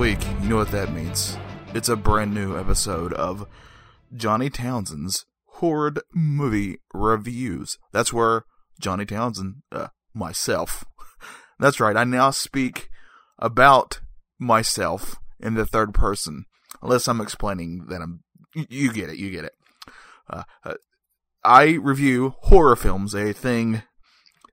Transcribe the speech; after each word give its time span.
Week, 0.00 0.18
you 0.40 0.48
know 0.48 0.56
what 0.56 0.70
that 0.70 0.94
means. 0.94 1.36
It's 1.74 1.90
a 1.90 1.94
brand 1.94 2.32
new 2.32 2.58
episode 2.58 3.12
of 3.12 3.46
Johnny 4.16 4.48
Townsend's 4.48 5.26
Horrid 5.44 5.98
Movie 6.14 6.78
Reviews. 6.94 7.76
That's 7.92 8.10
where 8.10 8.46
Johnny 8.80 9.04
Townsend, 9.04 9.56
uh, 9.70 9.88
myself, 10.14 10.86
that's 11.58 11.80
right, 11.80 11.98
I 11.98 12.04
now 12.04 12.30
speak 12.30 12.88
about 13.38 14.00
myself 14.38 15.16
in 15.38 15.52
the 15.52 15.66
third 15.66 15.92
person. 15.92 16.46
Unless 16.80 17.06
I'm 17.06 17.20
explaining 17.20 17.84
that 17.90 18.00
I'm, 18.00 18.20
you 18.54 18.94
get 18.94 19.10
it, 19.10 19.18
you 19.18 19.30
get 19.30 19.44
it. 19.44 19.52
Uh, 20.30 20.44
uh, 20.64 20.74
I 21.44 21.72
review 21.72 22.36
horror 22.44 22.74
films, 22.74 23.14
a 23.14 23.34
thing 23.34 23.82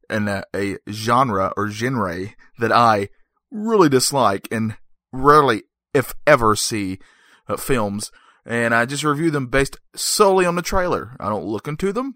and 0.10 0.28
a, 0.28 0.44
a 0.54 0.78
genre 0.90 1.54
or 1.56 1.70
genre 1.70 2.32
that 2.60 2.74
I 2.74 3.08
really 3.50 3.88
dislike 3.88 4.50
and 4.52 4.76
rarely, 5.18 5.64
if 5.94 6.14
ever, 6.26 6.56
see 6.56 7.00
uh, 7.48 7.58
films. 7.58 8.12
And 8.46 8.74
I 8.74 8.86
just 8.86 9.04
review 9.04 9.30
them 9.30 9.48
based 9.48 9.78
solely 9.96 10.46
on 10.46 10.56
the 10.56 10.62
trailer. 10.62 11.18
I 11.20 11.30
don't 11.30 11.46
look 11.46 11.68
into 11.68 11.92
them. 11.92 12.16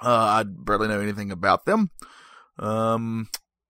Uh, 0.00 0.08
I 0.08 0.44
barely 0.46 0.88
know 0.88 1.00
anything 1.00 1.32
about 1.32 1.64
them. 1.64 1.90
Um, 2.58 3.28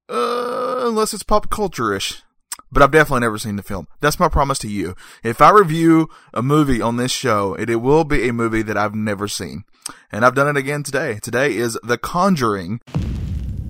uh, 0.08 0.80
unless 0.86 1.14
it's 1.14 1.22
pop 1.22 1.50
culture 1.50 1.94
ish. 1.94 2.22
But 2.70 2.82
I've 2.82 2.90
definitely 2.90 3.20
never 3.20 3.38
seen 3.38 3.56
the 3.56 3.62
film. 3.62 3.88
That's 4.00 4.20
my 4.20 4.28
promise 4.28 4.58
to 4.58 4.68
you. 4.68 4.94
If 5.22 5.40
I 5.40 5.50
review 5.50 6.08
a 6.34 6.42
movie 6.42 6.82
on 6.82 6.98
this 6.98 7.12
show, 7.12 7.54
it, 7.54 7.70
it 7.70 7.76
will 7.76 8.04
be 8.04 8.28
a 8.28 8.32
movie 8.32 8.62
that 8.62 8.76
I've 8.76 8.94
never 8.94 9.26
seen. 9.26 9.64
And 10.12 10.24
I've 10.24 10.34
done 10.34 10.48
it 10.48 10.58
again 10.58 10.82
today. 10.82 11.18
Today 11.22 11.56
is 11.56 11.78
The 11.82 11.96
Conjuring. 11.96 12.80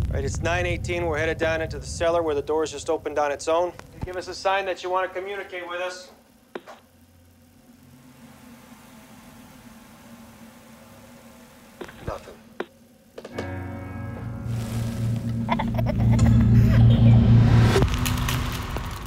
All 0.08 0.14
right, 0.14 0.24
it's 0.24 0.42
918. 0.42 1.06
We're 1.06 1.18
headed 1.18 1.38
down 1.38 1.62
into 1.62 1.78
the 1.78 1.86
cellar 1.86 2.22
where 2.22 2.34
the 2.34 2.42
doors 2.42 2.72
just 2.72 2.90
opened 2.90 3.20
on 3.20 3.30
its 3.30 3.46
own. 3.46 3.72
Give 4.08 4.16
us 4.16 4.26
a 4.26 4.32
sign 4.32 4.64
that 4.64 4.82
you 4.82 4.88
want 4.88 5.06
to 5.06 5.20
communicate 5.20 5.68
with 5.68 5.82
us. 5.82 6.10
Nothing. 12.06 12.34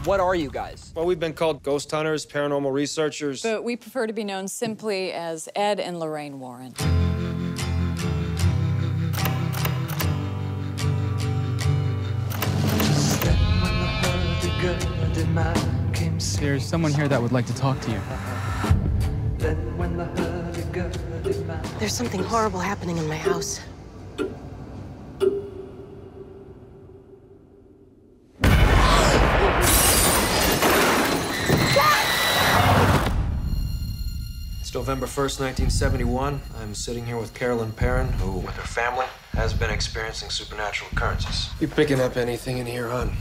What 0.04 0.20
are 0.20 0.34
you 0.36 0.50
guys? 0.50 0.92
Well, 0.96 1.06
we've 1.06 1.20
been 1.20 1.34
called 1.34 1.62
ghost 1.62 1.92
hunters, 1.92 2.26
paranormal 2.26 2.74
researchers. 2.74 3.44
But 3.44 3.64
we 3.64 3.76
prefer 3.76 4.08
to 4.08 4.14
be 4.14 4.24
known 4.24 4.48
simply 4.48 5.12
as 5.14 5.48
Ed 5.56 5.80
and 5.80 6.00
Lorraine 6.00 6.40
Warren. 6.40 6.74
There's 15.32 16.66
someone 16.66 16.92
here 16.92 17.08
that 17.08 17.22
would 17.22 17.32
like 17.32 17.46
to 17.46 17.56
talk 17.56 17.80
to 17.82 17.92
you. 17.92 18.02
There's 21.80 21.94
something 21.94 22.22
horrible 22.22 22.60
happening 22.60 22.98
in 22.98 23.08
my 23.08 23.16
house. 23.16 23.62
It's 34.60 34.73
November 34.73 35.06
1st, 35.06 35.40
1971. 35.40 36.42
I'm 36.60 36.76
sitting 36.76 37.06
here 37.06 37.17
with 37.17 37.34
Carolyn 37.34 37.72
Perron, 37.72 38.11
who, 38.14 38.34
with 38.34 38.55
her 38.55 38.67
family, 38.67 39.05
has 39.32 39.54
been 39.54 39.70
experiencing 39.70 40.30
supernatural 40.30 40.89
occurrences. 40.92 41.50
You 41.61 41.70
picking 41.70 42.02
up 42.02 42.17
anything 42.17 42.58
in 42.58 42.66
here, 42.66 42.89
hon? 42.89 43.16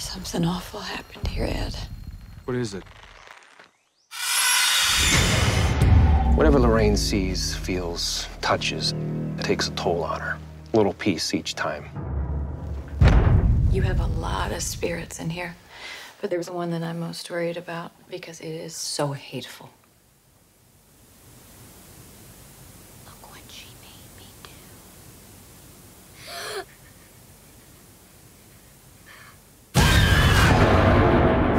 Something 0.00 0.44
awful 0.44 0.80
happened 0.80 1.28
here, 1.28 1.44
Ed. 1.44 1.76
What 2.46 2.56
is 2.56 2.74
it? 2.74 2.82
Whatever 6.34 6.58
Lorraine 6.58 6.96
sees, 6.96 7.54
feels, 7.54 8.26
touches, 8.40 8.92
it 9.38 9.44
takes 9.44 9.68
a 9.68 9.72
toll 9.72 10.02
on 10.02 10.20
her. 10.20 10.38
A 10.72 10.76
little 10.76 10.94
piece 10.94 11.34
each 11.34 11.54
time. 11.54 11.84
You 13.70 13.82
have 13.82 14.00
a 14.00 14.06
lot 14.06 14.52
of 14.52 14.62
spirits 14.62 15.20
in 15.20 15.30
here, 15.30 15.54
but 16.20 16.30
there's 16.30 16.50
one 16.50 16.70
that 16.70 16.82
I'm 16.82 16.98
most 16.98 17.30
worried 17.30 17.56
about 17.56 17.92
because 18.08 18.40
it 18.40 18.48
is 18.48 18.74
so 18.74 19.12
hateful. 19.12 19.70
Look 23.04 23.30
what 23.30 23.42
she 23.48 23.66
made 23.82 24.16
me 24.18 24.24
do. 24.42 24.50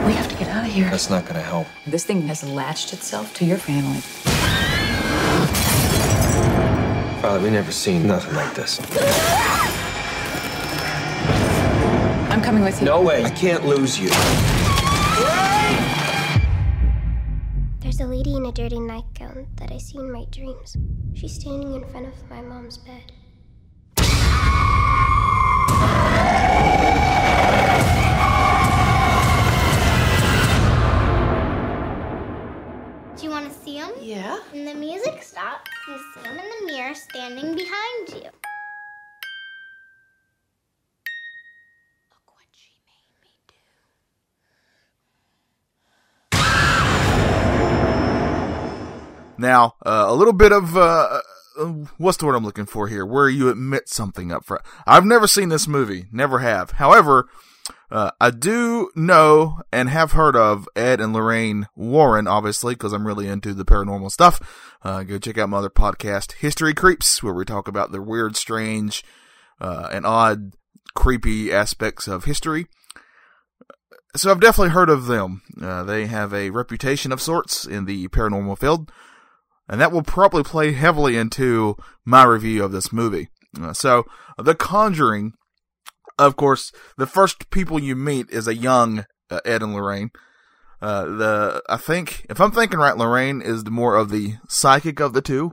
We 0.08 0.14
have 0.14 0.28
to 0.28 0.36
get 0.36 0.48
out 0.50 0.66
of 0.66 0.72
here. 0.72 0.81
That's 0.92 1.10
not 1.10 1.26
gonna 1.26 1.42
help. 1.42 1.68
This 1.88 2.04
thing 2.04 2.24
has 2.24 2.44
latched 2.44 2.92
itself 2.92 3.34
to 3.36 3.46
your 3.46 3.58
family. 3.58 4.02
Father, 7.22 7.40
we 7.40 7.50
never 7.50 7.72
seen 7.72 8.06
nothing 8.06 8.36
like 8.36 8.54
this. 8.54 8.78
I'm 12.30 12.42
coming 12.42 12.62
with 12.62 12.82
you. 12.82 12.88
No 12.88 13.02
way. 13.02 13.24
I 13.24 13.30
can't 13.30 13.66
lose 13.66 13.98
you. 13.98 14.10
There's 17.80 18.02
a 18.02 18.06
lady 18.06 18.36
in 18.36 18.46
a 18.46 18.52
dirty 18.52 18.82
nightgown 18.82 19.48
that 19.56 19.72
I 19.72 19.78
see 19.78 19.98
in 19.98 20.12
my 20.12 20.26
dreams. 20.30 20.76
She's 21.14 21.36
standing 21.36 21.74
in 21.74 21.88
front 21.88 22.08
of 22.08 22.30
my 22.30 22.42
mom's 22.42 22.78
bed. 22.78 23.14
See 33.72 33.78
him? 33.78 33.92
Yeah? 34.02 34.40
When 34.52 34.66
the 34.66 34.74
music 34.74 35.24
stops, 35.24 35.72
you 35.88 35.98
see 36.14 36.28
him 36.28 36.38
in 36.38 36.46
the 36.60 36.66
mirror 36.66 36.94
standing 36.94 37.56
behind 37.56 38.10
you. 38.10 38.30
Look 42.10 42.28
what 42.28 42.48
she 42.52 42.72
made 42.86 43.16
me 43.22 43.30
do. 43.48 43.56
Now, 49.38 49.76
uh, 49.86 50.06
a 50.08 50.14
little 50.14 50.34
bit 50.34 50.52
of, 50.52 50.76
uh, 50.76 51.22
uh, 51.60 51.66
what's 51.98 52.18
the 52.18 52.26
word 52.26 52.36
I'm 52.36 52.46
looking 52.46 52.66
for 52.66 52.88
here? 52.88 53.06
Where 53.06 53.30
you 53.30 53.50
admit 53.50 53.90
something 53.90 54.32
up 54.32 54.46
front. 54.46 54.64
I've 54.86 55.06
never 55.06 55.28
seen 55.28 55.50
this 55.50 55.68
movie. 55.68 56.06
Never 56.12 56.40
have. 56.40 56.72
However, 56.72 57.28
uh, 57.90 58.12
I 58.20 58.32
do 58.32 58.90
know 58.96 59.62
and 59.72 59.90
have 59.90 60.14
heard 60.14 60.36
of 60.36 60.68
Ed 60.76 61.02
and 61.02 61.14
Lorraine 61.14 61.68
Warren, 61.76 62.28
obviously, 62.28 62.76
because 62.76 62.94
I'm 62.94 63.06
really 63.06 63.28
into 63.28 63.54
the 63.54 63.66
paranormal 63.66 64.12
stuff. 64.12 64.78
Uh, 64.84 65.04
go 65.04 65.20
check 65.20 65.38
out 65.38 65.50
my 65.50 65.58
other 65.58 65.70
podcast, 65.70 66.34
History 66.34 66.74
Creeps, 66.74 67.22
where 67.22 67.34
we 67.34 67.46
talk 67.46 67.68
about 67.68 67.92
the 67.92 68.02
weird, 68.02 68.36
strange, 68.36 69.04
uh, 69.60 69.90
and 69.92 70.06
odd, 70.06 70.54
creepy 70.96 71.52
aspects 71.52 72.08
of 72.08 72.26
history. 72.26 72.68
So 74.16 74.30
I've 74.30 74.42
definitely 74.42 74.72
heard 74.72 74.90
of 74.90 75.06
them. 75.06 75.42
Uh, 75.62 75.84
they 75.84 76.08
have 76.08 76.34
a 76.34 76.50
reputation 76.50 77.12
of 77.12 77.22
sorts 77.22 77.66
in 77.66 77.86
the 77.86 78.08
paranormal 78.10 78.58
field 78.58 78.92
and 79.72 79.80
that 79.80 79.94
will 79.94 80.04
probably 80.04 80.44
play 80.44 80.74
heavily 80.74 81.16
into 81.16 81.78
my 82.04 82.24
review 82.24 82.64
of 82.64 82.74
this 82.74 82.92
movie. 82.92 83.30
Uh, 83.60 83.72
so, 83.72 84.06
The 84.38 84.54
Conjuring, 84.54 85.34
of 86.26 86.36
course, 86.36 86.72
the 86.98 87.08
first 87.08 87.50
people 87.50 87.80
you 87.80 87.96
meet 87.96 88.30
is 88.30 88.48
a 88.48 88.56
young 88.56 89.06
uh, 89.30 89.40
Ed 89.46 89.64
and 89.64 89.74
Lorraine. 89.74 90.12
Uh, 90.82 91.06
the 91.06 91.64
I 91.70 91.78
think 91.78 92.26
if 92.30 92.42
I'm 92.42 92.52
thinking 92.52 92.80
right, 92.80 92.98
Lorraine 92.98 93.42
is 93.42 93.64
the 93.64 93.72
more 93.72 93.96
of 93.96 94.10
the 94.10 94.36
psychic 94.48 95.00
of 95.00 95.14
the 95.14 95.22
two. 95.22 95.52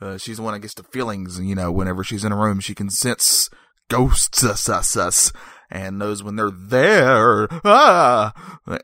Uh, 0.00 0.18
she's 0.18 0.38
the 0.38 0.42
one 0.42 0.54
that 0.54 0.60
gets 0.60 0.74
the 0.74 0.82
feelings. 0.82 1.38
You 1.38 1.54
know, 1.54 1.70
whenever 1.70 2.02
she's 2.02 2.24
in 2.24 2.32
a 2.32 2.36
room, 2.36 2.60
she 2.60 2.74
can 2.74 2.90
sense 2.90 3.48
ghosts, 3.88 4.42
us, 4.42 4.68
us, 4.68 4.96
us, 4.96 5.32
and 5.70 5.98
knows 5.98 6.22
when 6.22 6.36
they're 6.36 6.50
there, 6.50 7.48
ah, 7.64 8.32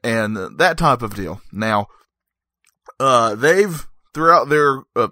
and 0.04 0.36
that 0.58 0.76
type 0.76 1.02
of 1.02 1.14
deal. 1.14 1.40
Now, 1.52 1.86
uh, 2.98 3.34
they've 3.34 3.86
throughout 4.12 4.48
their, 4.48 4.82
uh, 4.94 5.08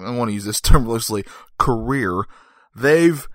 I 0.00 0.10
want 0.10 0.30
to 0.30 0.34
use 0.34 0.44
this 0.44 0.60
term 0.60 0.88
loosely, 0.88 1.24
career, 1.58 2.24
they've 2.74 3.26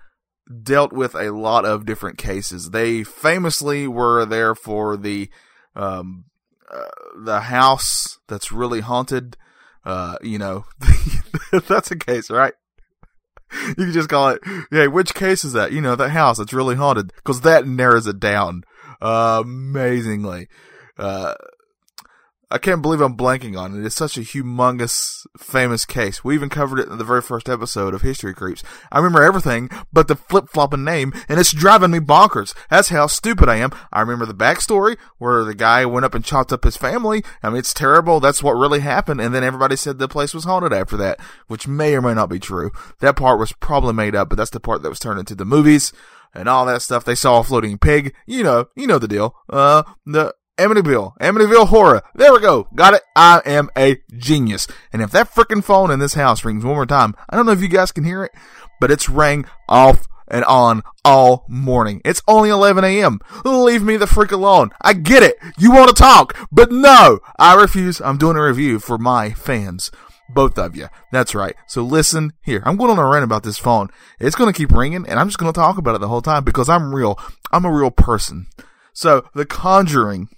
dealt 0.62 0.92
with 0.92 1.14
a 1.14 1.30
lot 1.30 1.64
of 1.64 1.86
different 1.86 2.18
cases. 2.18 2.70
They 2.70 3.02
famously 3.02 3.86
were 3.86 4.24
there 4.24 4.54
for 4.54 4.96
the, 4.96 5.28
um, 5.74 6.24
uh, 6.70 6.88
the 7.16 7.40
house 7.40 8.18
that's 8.28 8.52
really 8.52 8.80
haunted. 8.80 9.36
Uh, 9.84 10.16
you 10.22 10.38
know, 10.38 10.66
that's 11.68 11.90
a 11.90 11.96
case, 11.96 12.30
right? 12.30 12.54
You 13.66 13.74
can 13.74 13.92
just 13.92 14.08
call 14.08 14.30
it, 14.30 14.42
yeah, 14.70 14.86
which 14.86 15.14
case 15.14 15.44
is 15.44 15.54
that? 15.54 15.72
You 15.72 15.80
know, 15.80 15.96
that 15.96 16.10
house 16.10 16.38
that's 16.38 16.52
really 16.52 16.76
haunted, 16.76 17.12
cause 17.24 17.40
that 17.42 17.66
narrows 17.66 18.06
it 18.06 18.20
down, 18.20 18.64
uh, 19.00 19.42
amazingly. 19.42 20.48
Uh, 20.98 21.34
I 22.50 22.56
can't 22.56 22.80
believe 22.80 23.02
I'm 23.02 23.16
blanking 23.16 23.58
on 23.58 23.78
it. 23.78 23.84
It's 23.84 23.94
such 23.94 24.16
a 24.16 24.22
humongous, 24.22 25.26
famous 25.36 25.84
case. 25.84 26.24
We 26.24 26.34
even 26.34 26.48
covered 26.48 26.78
it 26.78 26.88
in 26.88 26.96
the 26.96 27.04
very 27.04 27.20
first 27.20 27.46
episode 27.46 27.92
of 27.92 28.00
History 28.00 28.32
Creeps. 28.32 28.62
I 28.90 28.98
remember 28.98 29.22
everything 29.22 29.68
but 29.92 30.08
the 30.08 30.16
flip 30.16 30.48
flopping 30.48 30.82
name, 30.82 31.12
and 31.28 31.38
it's 31.38 31.52
driving 31.52 31.90
me 31.90 31.98
bonkers. 31.98 32.54
That's 32.70 32.88
how 32.88 33.06
stupid 33.06 33.50
I 33.50 33.56
am. 33.56 33.70
I 33.92 34.00
remember 34.00 34.24
the 34.24 34.32
backstory 34.32 34.96
where 35.18 35.44
the 35.44 35.54
guy 35.54 35.84
went 35.84 36.06
up 36.06 36.14
and 36.14 36.24
chopped 36.24 36.50
up 36.50 36.64
his 36.64 36.78
family. 36.78 37.22
I 37.42 37.50
mean, 37.50 37.58
it's 37.58 37.74
terrible. 37.74 38.18
That's 38.18 38.42
what 38.42 38.52
really 38.52 38.80
happened. 38.80 39.20
And 39.20 39.34
then 39.34 39.44
everybody 39.44 39.76
said 39.76 39.98
the 39.98 40.08
place 40.08 40.32
was 40.32 40.44
haunted 40.44 40.72
after 40.72 40.96
that, 40.96 41.20
which 41.48 41.68
may 41.68 41.94
or 41.94 42.00
may 42.00 42.14
not 42.14 42.30
be 42.30 42.38
true. 42.38 42.70
That 43.00 43.16
part 43.16 43.38
was 43.38 43.52
probably 43.52 43.92
made 43.92 44.14
up, 44.14 44.30
but 44.30 44.36
that's 44.36 44.50
the 44.50 44.60
part 44.60 44.82
that 44.82 44.88
was 44.88 44.98
turned 44.98 45.20
into 45.20 45.34
the 45.34 45.44
movies 45.44 45.92
and 46.34 46.48
all 46.48 46.64
that 46.66 46.82
stuff. 46.82 47.04
They 47.04 47.14
saw 47.14 47.40
a 47.40 47.44
floating 47.44 47.78
pig. 47.78 48.14
You 48.26 48.42
know, 48.42 48.68
you 48.74 48.86
know 48.86 48.98
the 48.98 49.08
deal. 49.08 49.34
Uh, 49.50 49.82
the 50.06 50.34
Amityville, 50.58 51.16
Amityville 51.18 51.68
horror. 51.68 52.02
There 52.14 52.32
we 52.32 52.40
go. 52.40 52.66
Got 52.74 52.94
it. 52.94 53.02
I 53.14 53.40
am 53.46 53.70
a 53.76 54.00
genius. 54.16 54.66
And 54.92 55.00
if 55.00 55.12
that 55.12 55.32
freaking 55.32 55.62
phone 55.62 55.90
in 55.90 56.00
this 56.00 56.14
house 56.14 56.44
rings 56.44 56.64
one 56.64 56.74
more 56.74 56.86
time, 56.86 57.14
I 57.30 57.36
don't 57.36 57.46
know 57.46 57.52
if 57.52 57.62
you 57.62 57.68
guys 57.68 57.92
can 57.92 58.04
hear 58.04 58.24
it, 58.24 58.32
but 58.80 58.90
it's 58.90 59.08
rang 59.08 59.46
off 59.68 60.06
and 60.26 60.44
on 60.44 60.82
all 61.04 61.44
morning. 61.48 62.02
It's 62.04 62.22
only 62.26 62.50
11 62.50 62.84
a.m. 62.84 63.20
Leave 63.44 63.82
me 63.82 63.96
the 63.96 64.06
freak 64.06 64.32
alone. 64.32 64.70
I 64.82 64.92
get 64.92 65.22
it. 65.22 65.36
You 65.58 65.70
want 65.72 65.88
to 65.88 65.94
talk, 65.94 66.36
but 66.50 66.72
no, 66.72 67.20
I 67.38 67.54
refuse. 67.54 68.00
I'm 68.00 68.18
doing 68.18 68.36
a 68.36 68.42
review 68.42 68.78
for 68.80 68.98
my 68.98 69.30
fans. 69.30 69.90
Both 70.28 70.58
of 70.58 70.76
you. 70.76 70.88
That's 71.10 71.34
right. 71.34 71.54
So 71.66 71.82
listen 71.82 72.34
here. 72.42 72.62
I'm 72.66 72.76
going 72.76 72.90
on 72.90 72.98
a 72.98 73.06
rant 73.06 73.24
about 73.24 73.44
this 73.44 73.56
phone. 73.56 73.88
It's 74.20 74.36
going 74.36 74.52
to 74.52 74.56
keep 74.56 74.72
ringing 74.72 75.06
and 75.08 75.18
I'm 75.18 75.28
just 75.28 75.38
going 75.38 75.50
to 75.50 75.58
talk 75.58 75.78
about 75.78 75.94
it 75.94 76.02
the 76.02 76.08
whole 76.08 76.20
time 76.20 76.44
because 76.44 76.68
I'm 76.68 76.94
real. 76.94 77.18
I'm 77.50 77.64
a 77.64 77.72
real 77.72 77.90
person. 77.90 78.46
So 78.92 79.24
The 79.34 79.46
Conjuring 79.46 80.28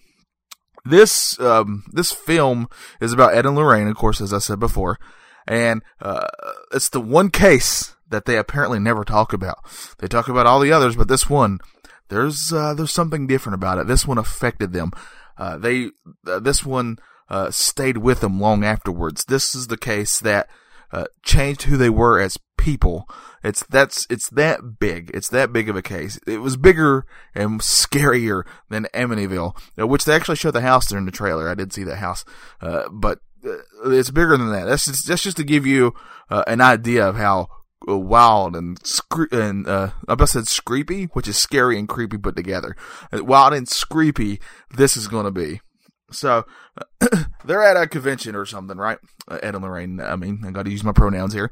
this 0.85 1.38
um, 1.41 1.85
this 1.93 2.12
film 2.12 2.69
is 3.00 3.12
about 3.12 3.35
Ed 3.35 3.47
and 3.47 3.56
Lorraine, 3.56 3.88
of 3.88 3.97
course, 3.97 4.21
as 4.21 4.32
I 4.32 4.38
said 4.38 4.61
before, 4.61 4.99
and 5.47 5.82
uh, 6.00 6.27
it's 6.73 6.88
the 6.88 7.00
one 7.00 7.31
case 7.31 7.94
that 8.09 8.25
they 8.25 8.37
apparently 8.37 8.79
never 8.79 9.05
talk 9.05 9.32
about. 9.32 9.59
They 9.99 10.09
talk 10.09 10.29
about 10.29 10.47
all 10.47 10.61
the 10.61 10.73
others, 10.73 10.97
but 10.97 11.09
this 11.09 11.31
one, 11.31 11.61
there's 12.09 12.53
uh, 12.53 12.75
there's 12.75 12.93
something 12.93 13.27
different 13.27 13.55
about 13.55 13.79
it. 13.79 13.87
This 13.87 14.06
one 14.06 14.19
affected 14.19 14.73
them. 14.73 14.91
Uh, 15.38 15.56
they 15.56 15.91
uh, 16.27 16.41
this 16.41 16.65
one 16.65 16.99
uh, 17.29 17.50
stayed 17.50 17.99
with 17.99 18.21
them 18.21 18.41
long 18.41 18.65
afterwards. 18.65 19.25
This 19.25 19.55
is 19.55 19.69
the 19.69 19.79
case 19.79 20.19
that 20.21 20.49
uh, 20.93 21.05
changed 21.23 21.62
who 21.62 21.77
they 21.77 21.91
were 21.91 22.21
as 22.21 22.38
people. 22.59 23.09
It's 23.42 23.64
that's 23.66 24.06
it's 24.10 24.28
that 24.31 24.78
big. 24.78 25.10
It's 25.14 25.28
that 25.28 25.52
big 25.52 25.69
of 25.69 25.76
a 25.76 25.82
case. 25.82 26.19
It 26.26 26.38
was 26.38 26.56
bigger 26.56 27.06
and 27.34 27.60
scarier 27.60 28.44
than 28.69 28.87
Amityville, 28.94 29.56
uh, 29.78 29.87
which 29.87 30.04
they 30.04 30.14
actually 30.14 30.37
showed 30.37 30.52
the 30.52 30.60
house 30.60 30.88
during 30.88 31.06
the 31.06 31.12
trailer. 31.12 31.48
I 31.48 31.54
did 31.54 31.72
see 31.72 31.84
the 31.84 31.96
house, 31.96 32.25
uh, 32.60 32.88
but 32.90 33.20
uh, 33.44 33.56
it's 33.84 34.10
bigger 34.10 34.37
than 34.37 34.52
that. 34.52 34.66
That's 34.66 34.84
just, 34.84 35.08
that's 35.08 35.22
just 35.22 35.38
to 35.38 35.44
give 35.44 35.66
you 35.66 35.94
uh, 36.28 36.44
an 36.46 36.60
idea 36.60 37.08
of 37.08 37.16
how 37.16 37.48
uh, 37.88 37.96
wild 37.96 38.54
and 38.54 38.84
scre- 38.87 39.32
and 39.32 39.66
uh, 39.66 39.90
I 40.06 40.12
about 40.12 40.28
said 40.28 40.44
screepy, 40.44 41.08
which 41.14 41.28
is 41.28 41.38
scary 41.38 41.78
and 41.78 41.88
creepy 41.88 42.19
put 42.19 42.36
together. 42.36 42.76
Wild 43.12 43.54
and 43.54 43.69
creepy. 43.88 44.38
this 44.76 44.98
is 44.98 45.08
going 45.08 45.25
to 45.25 45.31
be. 45.31 45.60
So 46.12 46.44
they're 47.44 47.62
at 47.62 47.82
a 47.82 47.86
convention 47.86 48.34
or 48.34 48.44
something, 48.44 48.76
right? 48.76 48.98
Ed 49.31 49.54
and 49.54 49.62
Lorraine. 49.62 50.00
I 50.00 50.16
mean, 50.16 50.43
I 50.46 50.50
got 50.50 50.64
to 50.64 50.70
use 50.70 50.84
my 50.84 50.93
pronouns 50.93 51.32
here. 51.32 51.50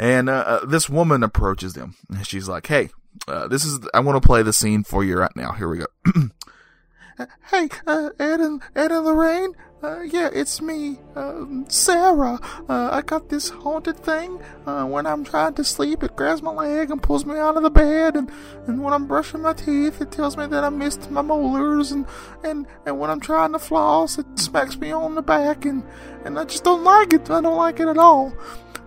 And 0.00 0.30
uh, 0.30 0.44
uh, 0.46 0.64
this 0.64 0.88
woman 0.88 1.22
approaches 1.22 1.74
them, 1.74 1.94
and 2.08 2.26
she's 2.26 2.48
like, 2.48 2.66
"Hey, 2.66 2.88
uh, 3.28 3.48
this 3.48 3.66
is 3.66 3.86
I 3.92 4.00
want 4.00 4.20
to 4.20 4.26
play 4.26 4.42
the 4.42 4.52
scene 4.52 4.82
for 4.82 5.04
you 5.04 5.18
right 5.18 5.36
now. 5.36 5.52
Here 5.52 5.68
we 5.68 5.76
go." 5.76 5.86
hey, 7.50 7.68
uh, 7.86 8.08
Ed 8.18 8.40
and 8.40 8.62
Ed 8.74 8.92
and 8.92 9.04
Lorraine. 9.04 9.52
Uh, 9.82 10.00
yeah, 10.00 10.30
it's 10.32 10.62
me, 10.62 10.98
um, 11.16 11.66
Sarah. 11.68 12.38
Uh, 12.66 12.88
I 12.92 13.02
got 13.02 13.28
this 13.28 13.50
haunted 13.50 13.98
thing. 13.98 14.40
Uh, 14.66 14.84
when 14.84 15.06
I'm 15.06 15.22
trying 15.22 15.54
to 15.54 15.64
sleep, 15.64 16.02
it 16.02 16.16
grabs 16.16 16.42
my 16.42 16.50
leg 16.50 16.90
and 16.90 17.02
pulls 17.02 17.26
me 17.26 17.36
out 17.36 17.56
of 17.56 17.62
the 17.62 17.70
bed. 17.70 18.14
And, 18.14 18.30
and 18.66 18.82
when 18.82 18.92
I'm 18.92 19.06
brushing 19.06 19.40
my 19.40 19.54
teeth, 19.54 20.02
it 20.02 20.12
tells 20.12 20.36
me 20.36 20.46
that 20.46 20.64
I 20.64 20.68
missed 20.68 21.10
my 21.10 21.22
molars. 21.22 21.92
And, 21.92 22.04
and, 22.44 22.66
and 22.84 22.98
when 22.98 23.08
I'm 23.08 23.20
trying 23.20 23.52
to 23.52 23.58
floss, 23.58 24.18
it 24.18 24.26
smacks 24.38 24.76
me 24.76 24.92
on 24.92 25.14
the 25.14 25.22
back. 25.22 25.64
And, 25.64 25.82
and 26.26 26.38
I 26.38 26.44
just 26.44 26.64
don't 26.64 26.84
like 26.84 27.14
it. 27.14 27.30
I 27.30 27.40
don't 27.40 27.56
like 27.56 27.80
it 27.80 27.88
at 27.88 27.96
all. 27.96 28.34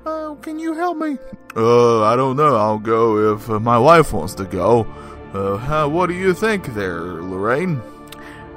Uh, 0.05 0.35
can 0.35 0.59
you 0.59 0.73
help 0.73 0.97
me? 0.97 1.17
Uh, 1.55 2.03
I 2.03 2.15
don't 2.15 2.35
know. 2.35 2.55
I'll 2.55 2.79
go 2.79 3.33
if 3.33 3.49
uh, 3.49 3.59
my 3.59 3.77
wife 3.77 4.13
wants 4.13 4.33
to 4.35 4.45
go. 4.45 4.83
Uh, 5.33 5.57
how, 5.57 5.87
what 5.87 6.07
do 6.07 6.13
you 6.13 6.33
think 6.33 6.73
there, 6.73 7.01
Lorraine? 7.01 7.81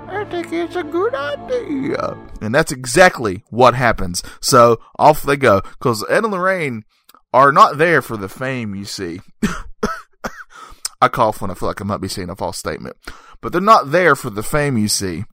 I 0.08 0.24
think 0.24 0.52
it's 0.52 0.76
a 0.76 0.82
good 0.82 1.14
idea. 1.14 2.16
And 2.40 2.54
that's 2.54 2.72
exactly 2.72 3.42
what 3.50 3.74
happens. 3.74 4.22
So 4.40 4.78
off 4.98 5.22
they 5.22 5.36
go. 5.36 5.62
Cause 5.80 6.04
Ed 6.08 6.24
and 6.24 6.32
Lorraine 6.32 6.84
are 7.32 7.52
not 7.52 7.78
there 7.78 8.02
for 8.02 8.16
the 8.16 8.28
fame, 8.28 8.74
you 8.74 8.84
see. 8.84 9.20
I 11.00 11.08
cough 11.08 11.40
when 11.40 11.50
I 11.50 11.54
feel 11.54 11.68
like 11.68 11.80
I 11.80 11.84
might 11.84 12.00
be 12.00 12.08
saying 12.08 12.30
a 12.30 12.36
false 12.36 12.58
statement. 12.58 12.96
But 13.40 13.52
they're 13.52 13.60
not 13.60 13.90
there 13.90 14.16
for 14.16 14.30
the 14.30 14.42
fame, 14.42 14.78
you 14.78 14.88
see. 14.88 15.24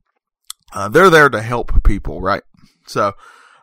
Uh, 0.73 0.89
they're 0.89 1.09
there 1.09 1.29
to 1.29 1.41
help 1.41 1.83
people, 1.83 2.21
right? 2.21 2.43
So, 2.87 3.13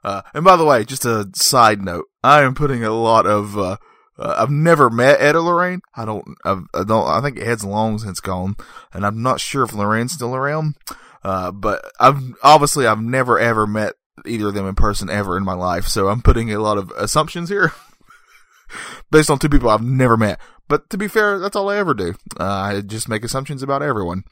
uh, 0.05 0.23
and 0.35 0.44
by 0.44 0.56
the 0.56 0.64
way, 0.64 0.85
just 0.85 1.05
a 1.05 1.29
side 1.35 1.82
note, 1.82 2.06
I 2.23 2.43
am 2.43 2.55
putting 2.55 2.85
a 2.85 2.91
lot 2.91 3.26
of, 3.26 3.56
uh, 3.56 3.76
uh, 4.19 4.35
I've 4.38 4.50
never 4.50 4.91
met 4.91 5.20
Ed 5.20 5.37
or 5.37 5.41
Lorraine. 5.41 5.81
I 5.94 6.05
don't, 6.05 6.25
I've, 6.44 6.62
I 6.75 6.85
don't, 6.85 7.06
I 7.06 7.20
think 7.20 7.38
Ed's 7.38 7.64
long 7.64 7.99
since 7.99 8.20
gone, 8.20 8.56
and 8.93 9.05
I'm 9.05 9.23
not 9.23 9.41
sure 9.41 9.62
if 9.62 9.75
Lorraine's 9.75 10.12
still 10.12 10.35
around. 10.35 10.76
Uh, 11.23 11.52
but 11.52 11.85
I've, 12.00 12.35
obviously 12.43 12.87
I've 12.87 13.00
never 13.00 13.38
ever 13.38 13.67
met 13.67 13.93
either 14.26 14.49
of 14.49 14.55
them 14.55 14.67
in 14.67 14.75
person 14.75 15.11
ever 15.11 15.37
in 15.37 15.44
my 15.44 15.55
life, 15.55 15.87
so 15.87 16.08
I'm 16.08 16.23
putting 16.23 16.53
a 16.53 16.61
lot 16.61 16.79
of 16.79 16.91
assumptions 16.96 17.49
here. 17.49 17.73
based 19.11 19.31
on 19.31 19.38
two 19.38 19.49
people 19.49 19.70
I've 19.70 19.82
never 19.82 20.17
met. 20.17 20.41
But 20.69 20.88
to 20.91 20.99
be 20.99 21.08
fair, 21.08 21.38
that's 21.38 21.56
all 21.56 21.69
I 21.69 21.76
ever 21.76 21.94
do. 21.94 22.14
Uh, 22.38 22.44
I 22.44 22.81
just 22.81 23.08
make 23.08 23.25
assumptions 23.25 23.62
about 23.62 23.82
everyone 23.82 24.23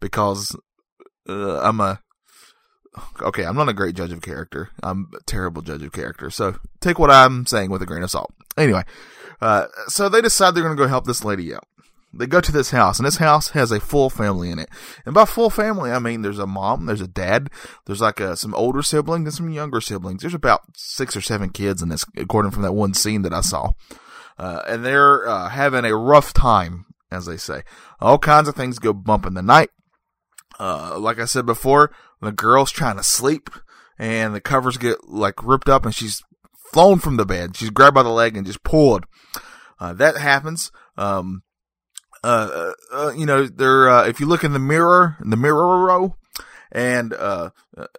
because 0.00 0.56
uh, 1.28 1.60
I'm 1.60 1.80
a 1.80 2.00
okay, 3.20 3.44
I'm 3.44 3.56
not 3.56 3.68
a 3.68 3.74
great 3.74 3.94
judge 3.94 4.12
of 4.12 4.22
character. 4.22 4.70
I'm 4.82 5.10
a 5.14 5.22
terrible 5.24 5.62
judge 5.62 5.82
of 5.82 5.92
character. 5.92 6.30
So 6.30 6.56
take 6.80 6.98
what 6.98 7.10
I'm 7.10 7.46
saying 7.46 7.70
with 7.70 7.82
a 7.82 7.86
grain 7.86 8.02
of 8.02 8.10
salt. 8.10 8.32
Anyway, 8.56 8.82
uh, 9.40 9.66
so 9.86 10.08
they 10.08 10.20
decide 10.20 10.54
they're 10.54 10.62
going 10.62 10.76
to 10.76 10.82
go 10.82 10.88
help 10.88 11.06
this 11.06 11.24
lady 11.24 11.54
out. 11.54 11.66
They 12.12 12.26
go 12.26 12.40
to 12.40 12.52
this 12.52 12.70
house, 12.70 12.98
and 12.98 13.06
this 13.06 13.18
house 13.18 13.50
has 13.50 13.70
a 13.70 13.80
full 13.80 14.08
family 14.08 14.50
in 14.50 14.58
it. 14.58 14.70
And 15.04 15.14
by 15.14 15.26
full 15.26 15.50
family, 15.50 15.90
I 15.90 15.98
mean 15.98 16.22
there's 16.22 16.38
a 16.38 16.46
mom, 16.46 16.86
there's 16.86 17.02
a 17.02 17.06
dad, 17.06 17.50
there's 17.84 18.00
like 18.00 18.18
a, 18.18 18.34
some 18.34 18.54
older 18.54 18.82
siblings 18.82 19.26
and 19.26 19.34
some 19.34 19.50
younger 19.50 19.80
siblings. 19.80 20.22
There's 20.22 20.34
about 20.34 20.62
six 20.74 21.14
or 21.14 21.20
seven 21.20 21.50
kids 21.50 21.82
in 21.82 21.90
this, 21.90 22.06
according 22.16 22.52
from 22.52 22.62
that 22.62 22.72
one 22.72 22.94
scene 22.94 23.22
that 23.22 23.34
I 23.34 23.42
saw. 23.42 23.72
Uh, 24.38 24.62
and 24.66 24.84
they're 24.84 25.28
uh, 25.28 25.50
having 25.50 25.84
a 25.84 25.96
rough 25.96 26.32
time, 26.32 26.86
as 27.10 27.26
they 27.26 27.36
say. 27.36 27.62
All 28.00 28.18
kinds 28.18 28.48
of 28.48 28.54
things 28.54 28.78
go 28.78 28.92
bump 28.92 29.26
in 29.26 29.34
the 29.34 29.42
night. 29.42 29.70
Uh, 30.58 30.98
like 30.98 31.18
I 31.18 31.24
said 31.24 31.46
before, 31.46 31.92
the 32.20 32.32
girl's 32.32 32.72
trying 32.72 32.96
to 32.96 33.02
sleep 33.02 33.50
and 33.98 34.34
the 34.34 34.40
covers 34.40 34.76
get 34.76 35.08
like 35.08 35.42
ripped 35.42 35.68
up 35.68 35.84
and 35.84 35.94
she's 35.94 36.22
flown 36.72 36.98
from 36.98 37.16
the 37.16 37.26
bed. 37.26 37.56
She's 37.56 37.70
grabbed 37.70 37.94
by 37.94 38.02
the 38.02 38.08
leg 38.08 38.36
and 38.36 38.46
just 38.46 38.62
pulled. 38.62 39.04
Uh, 39.80 39.92
that 39.94 40.16
happens. 40.16 40.70
Um, 40.96 41.42
uh, 42.24 42.48
uh, 42.52 42.72
uh 42.92 43.12
you 43.16 43.26
know, 43.26 43.46
there, 43.46 43.88
uh, 43.88 44.06
if 44.06 44.20
you 44.20 44.26
look 44.26 44.44
in 44.44 44.52
the 44.52 44.58
mirror, 44.58 45.16
in 45.22 45.30
the 45.30 45.36
mirror 45.36 45.84
row, 45.84 46.16
and, 46.72 47.14
uh, 47.14 47.50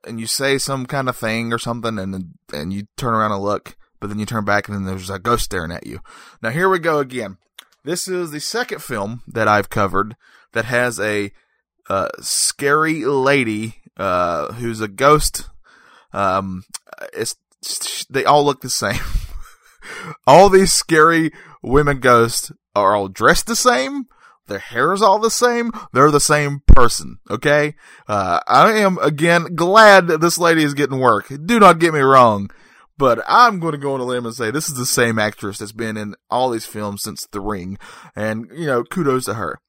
and 0.06 0.20
you 0.20 0.28
say 0.28 0.58
some 0.58 0.86
kind 0.86 1.10
of 1.10 1.18
thing 1.18 1.52
or 1.52 1.58
something 1.58 1.98
and, 1.98 2.36
and 2.54 2.74
you 2.74 2.88
turn 2.98 3.14
around 3.14 3.32
and 3.32 3.42
look, 3.42 3.76
but 4.00 4.08
then 4.08 4.20
you 4.20 4.26
turn 4.26 4.46
back 4.46 4.68
and 4.68 4.78
then 4.78 4.86
there's 4.86 5.10
a 5.10 5.20
ghost 5.20 5.46
staring 5.46 5.72
at 5.72 5.88
you. 5.88 6.00
Now 6.42 6.50
here 6.50 6.70
we 6.70 6.80
go 6.80 7.00
again. 7.00 7.38
This 7.84 8.08
is 8.08 8.32
the 8.32 8.40
second 8.40 8.84
film 8.84 9.24
that 9.28 9.48
I've 9.48 9.70
covered 9.70 10.16
that 10.52 10.66
has 10.66 11.00
a, 11.00 11.32
uh, 11.90 12.10
scary 12.20 13.06
lady, 13.06 13.76
uh, 13.98 14.54
who's 14.54 14.82
a 14.82 14.88
ghost. 14.88 15.50
Um, 16.14 16.64
it's, 17.14 17.36
they 18.10 18.26
all 18.26 18.46
look 18.46 18.62
the 18.62 18.70
same. 18.70 19.02
all 20.28 20.50
these 20.50 20.74
scary 20.74 21.32
women 21.62 22.00
ghosts 22.00 22.52
are 22.76 22.96
all 22.96 23.08
dressed 23.08 23.48
the 23.48 23.56
same. 23.56 24.06
Their 24.48 24.60
hair 24.60 24.94
is 24.94 25.02
all 25.02 25.20
the 25.20 25.30
same. 25.30 25.72
They're 25.94 26.12
the 26.12 26.20
same 26.20 26.64
person. 26.68 27.20
Okay. 27.30 27.76
Uh, 28.08 28.40
I 28.48 28.74
am 28.74 28.98
again 28.98 29.56
glad 29.56 30.08
that 30.08 30.22
this 30.22 30.40
lady 30.40 30.64
is 30.64 30.74
getting 30.74 31.00
work. 31.00 31.32
Do 31.46 31.60
not 31.60 31.80
get 31.80 31.94
me 31.94 32.00
wrong. 32.00 32.50
But 32.98 33.24
I'm 33.30 33.62
going 33.62 33.72
to 33.72 33.78
go 33.78 33.94
on 33.94 34.02
a 34.02 34.04
limb 34.04 34.26
and 34.26 34.36
say 34.36 34.52
this 34.52 34.68
is 34.68 34.76
the 34.76 34.86
same 34.86 35.18
actress 35.18 35.60
that's 35.60 35.72
been 35.72 35.96
in 35.96 36.16
all 36.30 36.50
these 36.50 36.66
films 36.66 37.02
since 37.02 37.26
The 37.32 37.40
Ring. 37.40 37.78
And, 38.14 38.50
you 38.54 38.66
know, 38.66 38.84
kudos 38.84 39.26
to 39.26 39.36
her. 39.36 39.62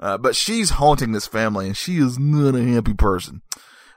Uh, 0.00 0.18
but 0.18 0.34
she's 0.34 0.70
haunting 0.70 1.12
this 1.12 1.26
family 1.26 1.66
and 1.66 1.76
she 1.76 1.98
is 1.98 2.18
not 2.18 2.54
a 2.54 2.64
happy 2.64 2.94
person. 2.94 3.42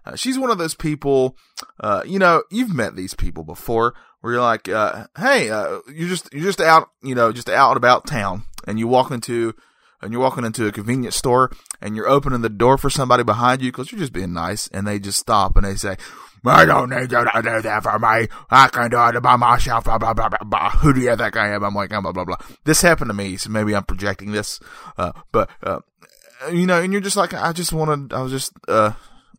Uh, 0.05 0.15
she's 0.15 0.39
one 0.39 0.51
of 0.51 0.57
those 0.57 0.75
people, 0.75 1.35
uh, 1.79 2.03
you 2.05 2.19
know, 2.19 2.43
you've 2.49 2.73
met 2.73 2.95
these 2.95 3.13
people 3.13 3.43
before 3.43 3.93
where 4.21 4.33
you're 4.33 4.41
like, 4.41 4.69
uh, 4.69 5.07
hey, 5.17 5.49
uh, 5.49 5.79
you're 5.93 6.07
just, 6.07 6.31
you're 6.33 6.43
just 6.43 6.61
out, 6.61 6.89
you 7.03 7.15
know, 7.15 7.31
just 7.31 7.49
out 7.49 7.77
about 7.77 8.07
town 8.07 8.43
and 8.65 8.79
you 8.79 8.87
walk 8.87 9.11
into, 9.11 9.53
and 10.01 10.13
you're 10.13 10.21
walking 10.21 10.45
into 10.45 10.67
a 10.67 10.71
convenience 10.71 11.15
store 11.15 11.51
and 11.81 11.95
you're 11.95 12.07
opening 12.07 12.41
the 12.41 12.49
door 12.49 12.77
for 12.77 12.89
somebody 12.89 13.23
behind 13.23 13.61
you 13.61 13.71
because 13.71 13.91
you're 13.91 13.99
just 13.99 14.13
being 14.13 14.33
nice 14.33 14.67
and 14.69 14.85
they 14.85 14.99
just 14.99 15.19
stop 15.19 15.57
and 15.57 15.65
they 15.65 15.75
say, 15.75 15.97
I 16.49 16.65
don't 16.65 16.89
need 16.89 17.11
you 17.11 17.23
to 17.23 17.41
do 17.43 17.61
that 17.61 17.83
for 17.83 17.99
me. 17.99 18.27
I 18.49 18.67
can 18.67 18.89
do 18.89 18.97
it 18.99 19.21
by 19.21 19.35
myself. 19.35 19.85
Blah, 19.85 19.97
blah, 19.97 20.13
blah, 20.13 20.29
blah, 20.29 20.43
blah. 20.45 20.69
Who 20.71 20.93
do 20.93 21.01
you 21.01 21.15
think 21.15 21.35
I 21.35 21.53
am? 21.53 21.63
I'm 21.63 21.73
like, 21.73 21.89
blah, 21.89 22.01
blah, 22.01 22.25
blah. 22.25 22.37
This 22.63 22.81
happened 22.81 23.09
to 23.09 23.13
me, 23.13 23.37
so 23.37 23.49
maybe 23.49 23.75
I'm 23.75 23.83
projecting 23.83 24.31
this. 24.31 24.59
Uh, 24.97 25.11
but, 25.31 25.49
uh, 25.63 25.79
you 26.51 26.65
know, 26.65 26.81
and 26.81 26.91
you're 26.91 27.01
just 27.01 27.17
like, 27.17 27.33
I 27.33 27.51
just 27.53 27.73
want 27.73 28.09
to, 28.09 28.15
I 28.15 28.21
was 28.21 28.31
just, 28.31 28.53
uh, 28.67 28.93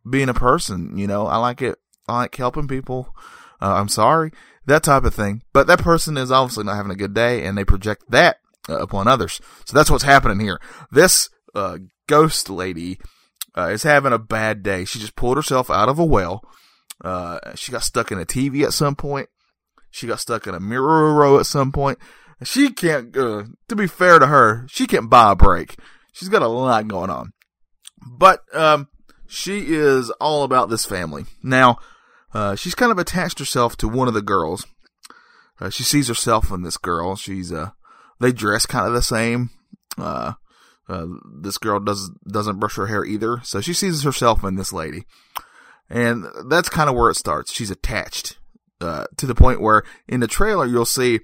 being 0.09 0.29
a 0.29 0.35
person, 0.35 0.97
you 0.97 1.07
know, 1.07 1.27
I 1.27 1.37
like 1.37 1.63
it. 1.63 1.79
I 2.09 2.19
like 2.19 2.35
helping 2.35 2.69
people. 2.69 3.15
Uh, 3.61 3.75
I'm 3.75 3.89
sorry, 3.89 4.33
that 4.67 4.83
type 4.83 5.05
of 5.05 5.15
thing. 5.15 5.43
But 5.53 5.67
that 5.67 5.81
person 5.81 6.17
is 6.17 6.31
obviously 6.31 6.65
not 6.65 6.77
having 6.77 6.93
a 6.93 6.97
good 6.97 7.15
day 7.15 7.45
and 7.45 7.57
they 7.57 7.65
project 7.65 8.05
that 8.11 8.39
uh, 8.69 8.79
upon 8.79 9.09
others. 9.09 9.41
So 9.65 9.77
that's 9.77 9.91
what's 9.91 10.05
happening 10.05 10.41
here. 10.41 10.61
This, 10.91 11.29
uh, 11.55 11.79
ghost 12.07 12.49
lady, 12.49 12.99
uh, 13.57 13.69
is 13.69 13.83
having 13.83 14.13
a 14.13 14.19
bad 14.19 14.63
day. 14.63 14.85
She 14.85 14.99
just 14.99 15.17
pulled 15.17 15.37
herself 15.37 15.71
out 15.71 15.89
of 15.89 15.99
a 15.99 16.05
well. 16.05 16.43
Uh, 17.03 17.55
she 17.55 17.73
got 17.73 17.83
stuck 17.83 18.11
in 18.11 18.19
a 18.19 18.25
TV 18.25 18.65
at 18.65 18.73
some 18.73 18.97
point. 18.97 19.29
She 19.91 20.07
got 20.07 20.21
stuck 20.21 20.47
in 20.47 20.55
a 20.55 20.61
mirror 20.61 21.15
row 21.15 21.39
at 21.39 21.47
some 21.47 21.73
point. 21.73 21.99
She 22.45 22.71
can't, 22.71 23.17
uh, 23.17 23.45
to 23.69 23.77
be 23.77 23.87
fair 23.87 24.19
to 24.19 24.27
her, 24.27 24.67
she 24.69 24.87
can't 24.87 25.11
buy 25.11 25.33
a 25.33 25.37
break. 25.37 25.77
She's 26.13 26.29
got 26.29 26.43
a 26.43 26.49
lot 26.49 26.87
going 26.89 27.11
on. 27.11 27.33
But, 28.07 28.43
um, 28.55 28.89
she 29.27 29.75
is 29.75 30.11
all 30.21 30.45
about 30.45 30.71
this 30.71 30.85
family. 30.85 31.25
Now, 31.43 31.79
uh, 32.33 32.55
she's 32.55 32.75
kind 32.75 32.93
of 32.93 32.99
attached 32.99 33.39
herself 33.39 33.77
to 33.79 33.89
one 33.89 34.09
of 34.09 34.15
the 34.15 34.23
girls. 34.23 34.67
Uh, 35.61 35.71
she 35.71 35.83
sees 35.83 36.09
herself 36.09 36.51
in 36.51 36.63
this 36.63 36.77
girl. 36.77 37.17
She's, 37.17 37.53
uh, 37.53 37.71
they 38.21 38.33
dress 38.33 38.67
kind 38.67 38.87
of 38.87 38.93
the 38.93 39.03
same. 39.03 39.51
Uh, 39.97 40.35
uh, 40.89 41.07
this 41.43 41.59
girl 41.59 41.81
does, 41.81 42.11
doesn't 42.31 42.61
brush 42.61 42.77
her 42.77 42.87
hair 42.87 43.05
either. 43.05 43.41
So 43.43 43.61
she 43.61 43.75
sees 43.75 44.03
herself 44.05 44.45
in 44.45 44.55
this 44.55 44.73
lady. 44.73 45.05
And 45.91 46.27
that's 46.49 46.69
kind 46.69 46.91
of 46.91 46.97
where 46.97 47.11
it 47.11 47.17
starts. 47.17 47.53
She's 47.53 47.71
attached, 47.71 48.39
uh, 48.81 49.07
to 49.17 49.27
the 49.27 49.35
point 49.35 49.61
where 49.61 49.85
in 50.07 50.21
the 50.21 50.27
trailer, 50.27 50.67
you'll 50.67 50.85
see 50.85 51.21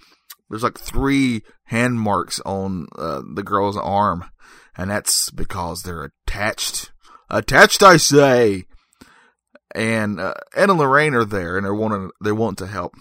there's 0.49 0.63
like 0.63 0.79
three 0.79 1.43
hand 1.65 2.01
marks 2.01 2.41
on, 2.41 2.87
uh, 2.97 3.23
the 3.35 3.43
girl's 3.43 3.77
arm. 3.77 4.25
And 4.77 4.91
that's 4.91 5.31
because 5.31 5.83
they're 5.83 6.13
attached. 6.27 6.93
Attached, 7.31 7.83
I 7.83 7.97
say! 7.97 8.65
And, 9.75 10.19
uh, 10.21 10.35
Ed 10.55 10.71
and 10.71 10.79
Lorraine 10.79 11.15
are 11.15 11.25
there 11.25 11.57
and 11.57 11.65
they're 11.65 11.75
wanting, 11.75 12.11
they 12.23 12.33
want 12.33 12.59
to 12.59 12.67
help. 12.67 12.95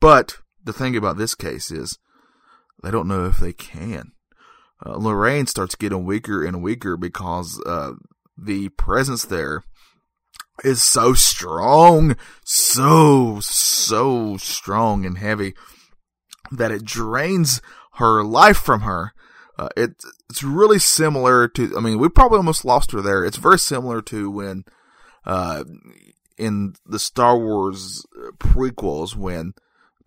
But 0.00 0.38
the 0.62 0.72
thing 0.72 0.96
about 0.96 1.16
this 1.16 1.34
case 1.34 1.70
is 1.70 1.98
they 2.82 2.90
don't 2.90 3.08
know 3.08 3.24
if 3.26 3.38
they 3.38 3.52
can. 3.52 4.12
Uh, 4.84 4.96
Lorraine 4.96 5.46
starts 5.46 5.74
getting 5.74 6.04
weaker 6.04 6.44
and 6.44 6.62
weaker 6.62 6.96
because, 6.96 7.60
uh, 7.64 7.92
the 8.36 8.68
presence 8.70 9.24
there 9.24 9.62
is 10.64 10.82
so 10.82 11.14
strong, 11.14 12.16
so, 12.44 13.38
so 13.40 14.36
strong 14.36 15.04
and 15.04 15.18
heavy 15.18 15.54
that 16.50 16.70
it 16.70 16.84
drains 16.84 17.60
her 17.94 18.22
life 18.22 18.58
from 18.58 18.82
her. 18.82 19.12
Uh, 19.58 19.68
it, 19.76 20.02
it's 20.28 20.42
really 20.42 20.78
similar 20.78 21.48
to, 21.48 21.76
I 21.76 21.80
mean, 21.80 21.98
we 21.98 22.08
probably 22.08 22.38
almost 22.38 22.64
lost 22.64 22.92
her 22.92 23.00
there. 23.00 23.24
It's 23.24 23.38
very 23.38 23.58
similar 23.58 24.02
to 24.02 24.30
when, 24.30 24.64
uh, 25.24 25.64
in 26.36 26.74
the 26.84 26.98
Star 26.98 27.38
Wars 27.38 28.04
prequels, 28.38 29.16
when 29.16 29.54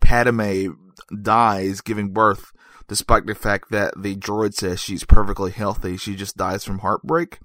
Padme 0.00 0.68
dies 1.22 1.80
giving 1.80 2.12
birth, 2.12 2.52
despite 2.86 3.26
the 3.26 3.34
fact 3.34 3.70
that 3.70 3.94
the 4.00 4.16
droid 4.16 4.54
says 4.54 4.80
she's 4.80 5.04
perfectly 5.04 5.50
healthy, 5.50 5.96
she 5.96 6.14
just 6.14 6.36
dies 6.36 6.64
from 6.64 6.78
heartbreak 6.78 7.40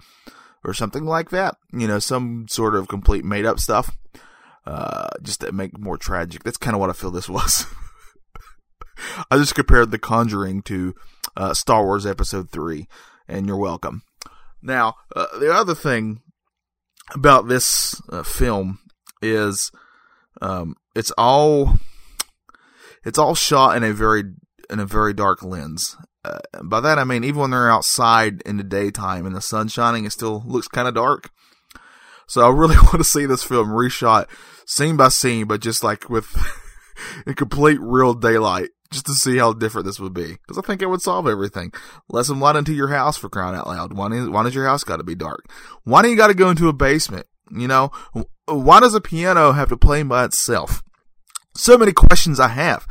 or 0.65 0.73
something 0.73 1.05
like 1.05 1.29
that. 1.29 1.55
You 1.71 1.87
know, 1.87 1.99
some 1.99 2.47
sort 2.49 2.75
of 2.75 2.87
complete 2.87 3.23
made 3.23 3.45
up 3.45 3.59
stuff. 3.59 3.95
Uh, 4.65 5.09
just 5.21 5.41
to 5.41 5.51
make 5.51 5.77
more 5.77 5.95
tragic. 5.95 6.43
That's 6.43 6.57
kind 6.57 6.73
of 6.73 6.79
what 6.79 6.89
I 6.89 6.93
feel 6.93 7.11
this 7.11 7.29
was. 7.29 7.67
I 9.29 9.37
just 9.37 9.53
compared 9.53 9.91
The 9.91 9.99
Conjuring 9.99 10.63
to 10.63 10.95
uh, 11.37 11.53
Star 11.53 11.83
Wars 11.83 12.05
Episode 12.05 12.49
3, 12.49 12.87
and 13.27 13.45
you're 13.45 13.57
welcome. 13.57 14.01
Now, 14.63 14.95
uh, 15.15 15.37
the 15.37 15.53
other 15.53 15.75
thing 15.75 16.21
about 17.13 17.47
this 17.47 18.01
uh, 18.11 18.23
film 18.23 18.79
is 19.21 19.71
um, 20.41 20.75
it's 20.95 21.11
all 21.11 21.75
it's 23.03 23.19
all 23.19 23.35
shot 23.35 23.77
in 23.77 23.83
a 23.83 23.93
very 23.93 24.23
in 24.69 24.79
a 24.79 24.85
very 24.85 25.13
dark 25.13 25.43
lens. 25.43 25.95
Uh, 26.25 26.63
by 26.63 26.79
that 26.79 26.97
I 26.97 27.03
mean 27.03 27.23
even 27.23 27.41
when 27.41 27.51
they're 27.51 27.69
outside 27.69 28.41
in 28.45 28.57
the 28.57 28.63
daytime 28.63 29.25
and 29.25 29.35
the 29.35 29.41
sun 29.41 29.67
shining, 29.67 30.05
it 30.05 30.11
still 30.11 30.43
looks 30.45 30.67
kind 30.67 30.87
of 30.87 30.95
dark. 30.95 31.29
So 32.27 32.41
I 32.41 32.49
really 32.49 32.77
want 32.83 32.97
to 32.97 33.03
see 33.03 33.25
this 33.25 33.43
film 33.43 33.69
reshot 33.69 34.27
scene 34.65 34.97
by 34.97 35.09
scene, 35.09 35.45
but 35.45 35.61
just 35.61 35.83
like 35.83 36.09
with 36.09 36.35
in 37.27 37.35
complete 37.35 37.79
real 37.79 38.13
daylight, 38.13 38.69
just 38.91 39.05
to 39.05 39.13
see 39.13 39.37
how 39.37 39.53
different 39.53 39.85
this 39.85 39.99
would 39.99 40.13
be. 40.13 40.33
Because 40.33 40.57
I 40.57 40.61
think 40.61 40.81
it 40.81 40.87
would 40.87 41.01
solve 41.01 41.27
everything. 41.27 41.71
Let 42.09 42.25
some 42.25 42.39
light 42.39 42.55
into 42.55 42.73
your 42.73 42.87
house 42.87 43.17
for 43.17 43.29
crying 43.29 43.55
out 43.55 43.67
loud. 43.67 43.93
Why, 43.93 44.09
why 44.25 44.43
does 44.43 44.55
your 44.55 44.65
house 44.65 44.83
got 44.83 44.97
to 44.97 45.03
be 45.03 45.15
dark? 45.15 45.45
Why 45.83 46.01
do 46.01 46.09
you 46.09 46.17
got 46.17 46.27
to 46.27 46.33
go 46.33 46.49
into 46.49 46.69
a 46.69 46.73
basement? 46.73 47.27
You 47.55 47.67
know, 47.67 47.91
why 48.45 48.79
does 48.79 48.95
a 48.95 49.01
piano 49.01 49.51
have 49.51 49.69
to 49.69 49.77
play 49.77 50.01
by 50.01 50.25
itself? 50.25 50.81
So 51.55 51.77
many 51.77 51.93
questions 51.93 52.39
I 52.39 52.49
have 52.49 52.87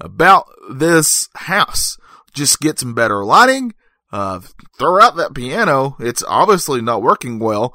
about 0.00 0.46
this 0.68 1.28
house. 1.34 1.96
Just 2.34 2.60
get 2.60 2.78
some 2.78 2.94
better 2.94 3.24
lighting, 3.24 3.74
uh, 4.12 4.40
throw 4.78 5.00
out 5.00 5.16
that 5.16 5.34
piano. 5.34 5.96
It's 6.00 6.24
obviously 6.26 6.80
not 6.80 7.02
working 7.02 7.38
well. 7.38 7.74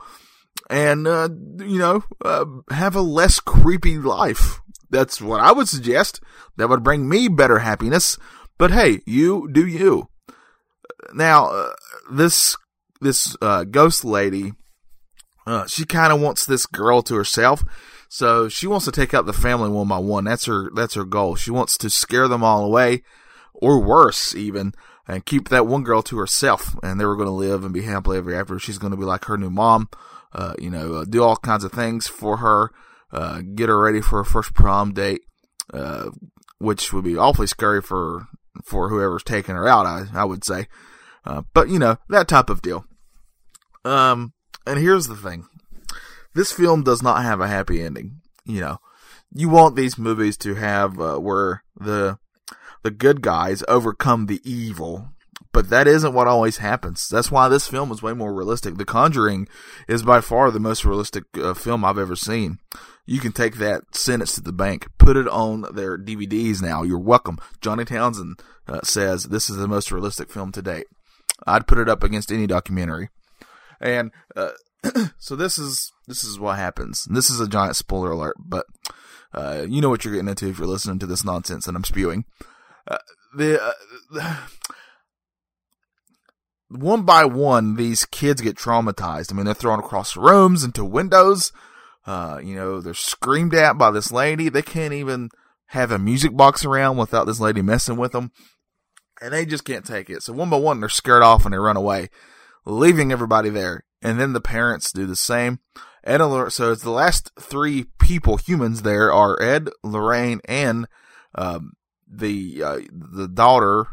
And, 0.69 1.07
uh, 1.07 1.29
you 1.57 1.79
know, 1.79 2.03
uh, 2.23 2.45
have 2.69 2.95
a 2.95 3.01
less 3.01 3.39
creepy 3.39 3.97
life. 3.97 4.59
That's 4.89 5.21
what 5.21 5.39
I 5.39 5.51
would 5.51 5.67
suggest. 5.67 6.21
That 6.57 6.69
would 6.69 6.83
bring 6.83 7.09
me 7.09 7.27
better 7.27 7.59
happiness. 7.59 8.17
But 8.57 8.71
hey, 8.71 8.99
you 9.05 9.49
do 9.51 9.65
you. 9.65 10.09
Now, 11.13 11.49
uh, 11.49 11.73
this, 12.11 12.55
this, 13.01 13.35
uh, 13.41 13.63
ghost 13.63 14.03
lady, 14.03 14.53
uh, 15.47 15.65
she 15.67 15.85
kind 15.85 16.11
of 16.11 16.21
wants 16.21 16.45
this 16.45 16.65
girl 16.65 17.01
to 17.03 17.15
herself. 17.15 17.63
So 18.09 18.49
she 18.49 18.67
wants 18.67 18.85
to 18.85 18.91
take 18.91 19.13
out 19.13 19.25
the 19.25 19.33
family 19.33 19.69
one 19.69 19.87
by 19.87 19.99
one. 19.99 20.25
That's 20.25 20.45
her, 20.45 20.69
that's 20.75 20.95
her 20.95 21.05
goal. 21.05 21.35
She 21.35 21.51
wants 21.51 21.77
to 21.77 21.89
scare 21.89 22.27
them 22.27 22.43
all 22.43 22.65
away 22.65 23.03
or 23.61 23.79
worse 23.79 24.35
even 24.35 24.73
and 25.07 25.25
keep 25.25 25.49
that 25.49 25.67
one 25.67 25.83
girl 25.83 26.01
to 26.03 26.17
herself. 26.17 26.75
And 26.83 26.99
they 26.99 27.05
were 27.05 27.15
going 27.15 27.27
to 27.27 27.31
live 27.31 27.63
and 27.63 27.73
be 27.73 27.81
happily 27.81 28.17
ever 28.17 28.33
after. 28.33 28.59
She's 28.59 28.77
going 28.77 28.91
to 28.91 28.97
be 28.97 29.05
like 29.05 29.25
her 29.25 29.37
new 29.37 29.49
mom, 29.49 29.89
uh, 30.33 30.53
you 30.59 30.69
know, 30.69 30.95
uh, 30.95 31.05
do 31.05 31.23
all 31.23 31.35
kinds 31.35 31.63
of 31.63 31.71
things 31.71 32.07
for 32.07 32.37
her, 32.37 32.71
uh, 33.11 33.41
get 33.55 33.69
her 33.69 33.79
ready 33.79 34.01
for 34.01 34.17
her 34.17 34.23
first 34.23 34.53
prom 34.53 34.93
date, 34.93 35.21
uh, 35.73 36.09
which 36.59 36.93
would 36.93 37.03
be 37.03 37.17
awfully 37.17 37.47
scary 37.47 37.81
for, 37.81 38.27
for 38.63 38.89
whoever's 38.89 39.23
taking 39.23 39.55
her 39.55 39.67
out, 39.67 39.85
I, 39.85 40.05
I 40.13 40.25
would 40.25 40.43
say. 40.43 40.67
Uh, 41.25 41.41
but 41.53 41.69
you 41.69 41.79
know, 41.79 41.97
that 42.09 42.27
type 42.27 42.49
of 42.49 42.61
deal. 42.61 42.85
Um, 43.83 44.33
and 44.65 44.79
here's 44.79 45.07
the 45.07 45.15
thing. 45.15 45.47
This 46.35 46.51
film 46.51 46.83
does 46.83 47.01
not 47.01 47.23
have 47.23 47.41
a 47.41 47.47
happy 47.47 47.81
ending. 47.81 48.21
You 48.45 48.61
know, 48.61 48.77
you 49.33 49.49
want 49.49 49.75
these 49.75 49.97
movies 49.97 50.37
to 50.37 50.55
have, 50.55 50.99
uh, 50.99 51.17
where 51.17 51.63
the, 51.79 52.19
the 52.83 52.91
good 52.91 53.21
guys 53.21 53.63
overcome 53.67 54.25
the 54.25 54.41
evil. 54.43 55.09
But 55.51 55.69
that 55.69 55.87
isn't 55.87 56.13
what 56.13 56.27
always 56.27 56.57
happens. 56.57 57.07
That's 57.07 57.31
why 57.31 57.49
this 57.49 57.67
film 57.67 57.91
is 57.91 58.03
way 58.03 58.13
more 58.13 58.33
realistic. 58.33 58.77
The 58.77 58.85
Conjuring 58.85 59.47
is 59.87 60.03
by 60.03 60.21
far 60.21 60.51
the 60.51 60.59
most 60.59 60.85
realistic 60.85 61.23
uh, 61.37 61.55
film 61.55 61.83
I've 61.83 61.97
ever 61.97 62.15
seen. 62.15 62.59
You 63.07 63.19
can 63.19 63.31
take 63.31 63.55
that 63.55 63.95
sentence 63.95 64.35
to 64.35 64.41
the 64.41 64.53
bank, 64.53 64.87
put 64.99 65.17
it 65.17 65.27
on 65.27 65.65
their 65.73 65.97
DVDs 65.97 66.61
now. 66.61 66.83
You're 66.83 66.99
welcome. 66.99 67.39
Johnny 67.61 67.83
Townsend 67.83 68.39
uh, 68.67 68.81
says 68.83 69.23
this 69.23 69.49
is 69.49 69.57
the 69.57 69.67
most 69.67 69.91
realistic 69.91 70.29
film 70.29 70.51
to 70.51 70.61
date. 70.61 70.85
I'd 71.47 71.65
put 71.65 71.79
it 71.79 71.89
up 71.89 72.03
against 72.03 72.31
any 72.31 72.45
documentary. 72.45 73.09
And 73.81 74.11
uh, 74.35 74.51
so 75.17 75.35
this 75.35 75.57
is 75.57 75.91
this 76.07 76.23
is 76.23 76.39
what 76.39 76.57
happens. 76.57 77.07
This 77.09 77.29
is 77.29 77.39
a 77.39 77.47
giant 77.47 77.75
spoiler 77.75 78.11
alert, 78.11 78.35
but 78.39 78.65
uh, 79.33 79.65
you 79.67 79.81
know 79.81 79.89
what 79.89 80.05
you're 80.05 80.13
getting 80.13 80.29
into 80.29 80.47
if 80.47 80.59
you're 80.59 80.67
listening 80.67 80.99
to 80.99 81.07
this 81.07 81.23
nonsense 81.23 81.65
that 81.65 81.75
I'm 81.75 81.83
spewing. 81.83 82.25
The, 83.35 83.61
uh, 83.61 83.71
the 84.11 84.37
one 86.77 87.03
by 87.03 87.25
one, 87.25 87.75
these 87.75 88.05
kids 88.05 88.41
get 88.41 88.57
traumatized. 88.57 89.31
I 89.31 89.35
mean, 89.35 89.45
they're 89.45 89.53
thrown 89.53 89.79
across 89.79 90.15
rooms 90.15 90.63
into 90.63 90.83
windows. 90.85 91.51
Uh, 92.05 92.39
you 92.43 92.55
know, 92.55 92.81
they're 92.81 92.93
screamed 92.93 93.53
at 93.53 93.77
by 93.77 93.91
this 93.91 94.11
lady. 94.11 94.49
They 94.49 94.61
can't 94.61 94.93
even 94.93 95.29
have 95.67 95.91
a 95.91 95.99
music 95.99 96.35
box 96.35 96.65
around 96.65 96.97
without 96.97 97.25
this 97.25 97.39
lady 97.39 97.61
messing 97.61 97.97
with 97.97 98.11
them. 98.11 98.31
And 99.21 99.33
they 99.33 99.45
just 99.45 99.65
can't 99.65 99.85
take 99.85 100.09
it. 100.09 100.23
So 100.23 100.33
one 100.33 100.49
by 100.49 100.57
one, 100.57 100.79
they're 100.79 100.89
scared 100.89 101.21
off 101.21 101.45
and 101.45 101.53
they 101.53 101.57
run 101.57 101.77
away, 101.77 102.09
leaving 102.65 103.11
everybody 103.11 103.49
there. 103.49 103.83
And 104.01 104.19
then 104.19 104.33
the 104.33 104.41
parents 104.41 104.91
do 104.91 105.05
the 105.05 105.15
same. 105.15 105.59
Ed 106.03 106.21
and 106.21 106.51
so 106.51 106.71
it's 106.71 106.81
the 106.81 106.89
last 106.89 107.31
three 107.39 107.85
people, 107.99 108.37
humans 108.37 108.81
there 108.81 109.11
are 109.11 109.39
Ed, 109.41 109.69
Lorraine, 109.83 110.39
and, 110.45 110.87
um, 111.35 111.73
the, 112.09 112.63
uh, 112.63 112.79
the 112.91 113.27
daughter, 113.27 113.87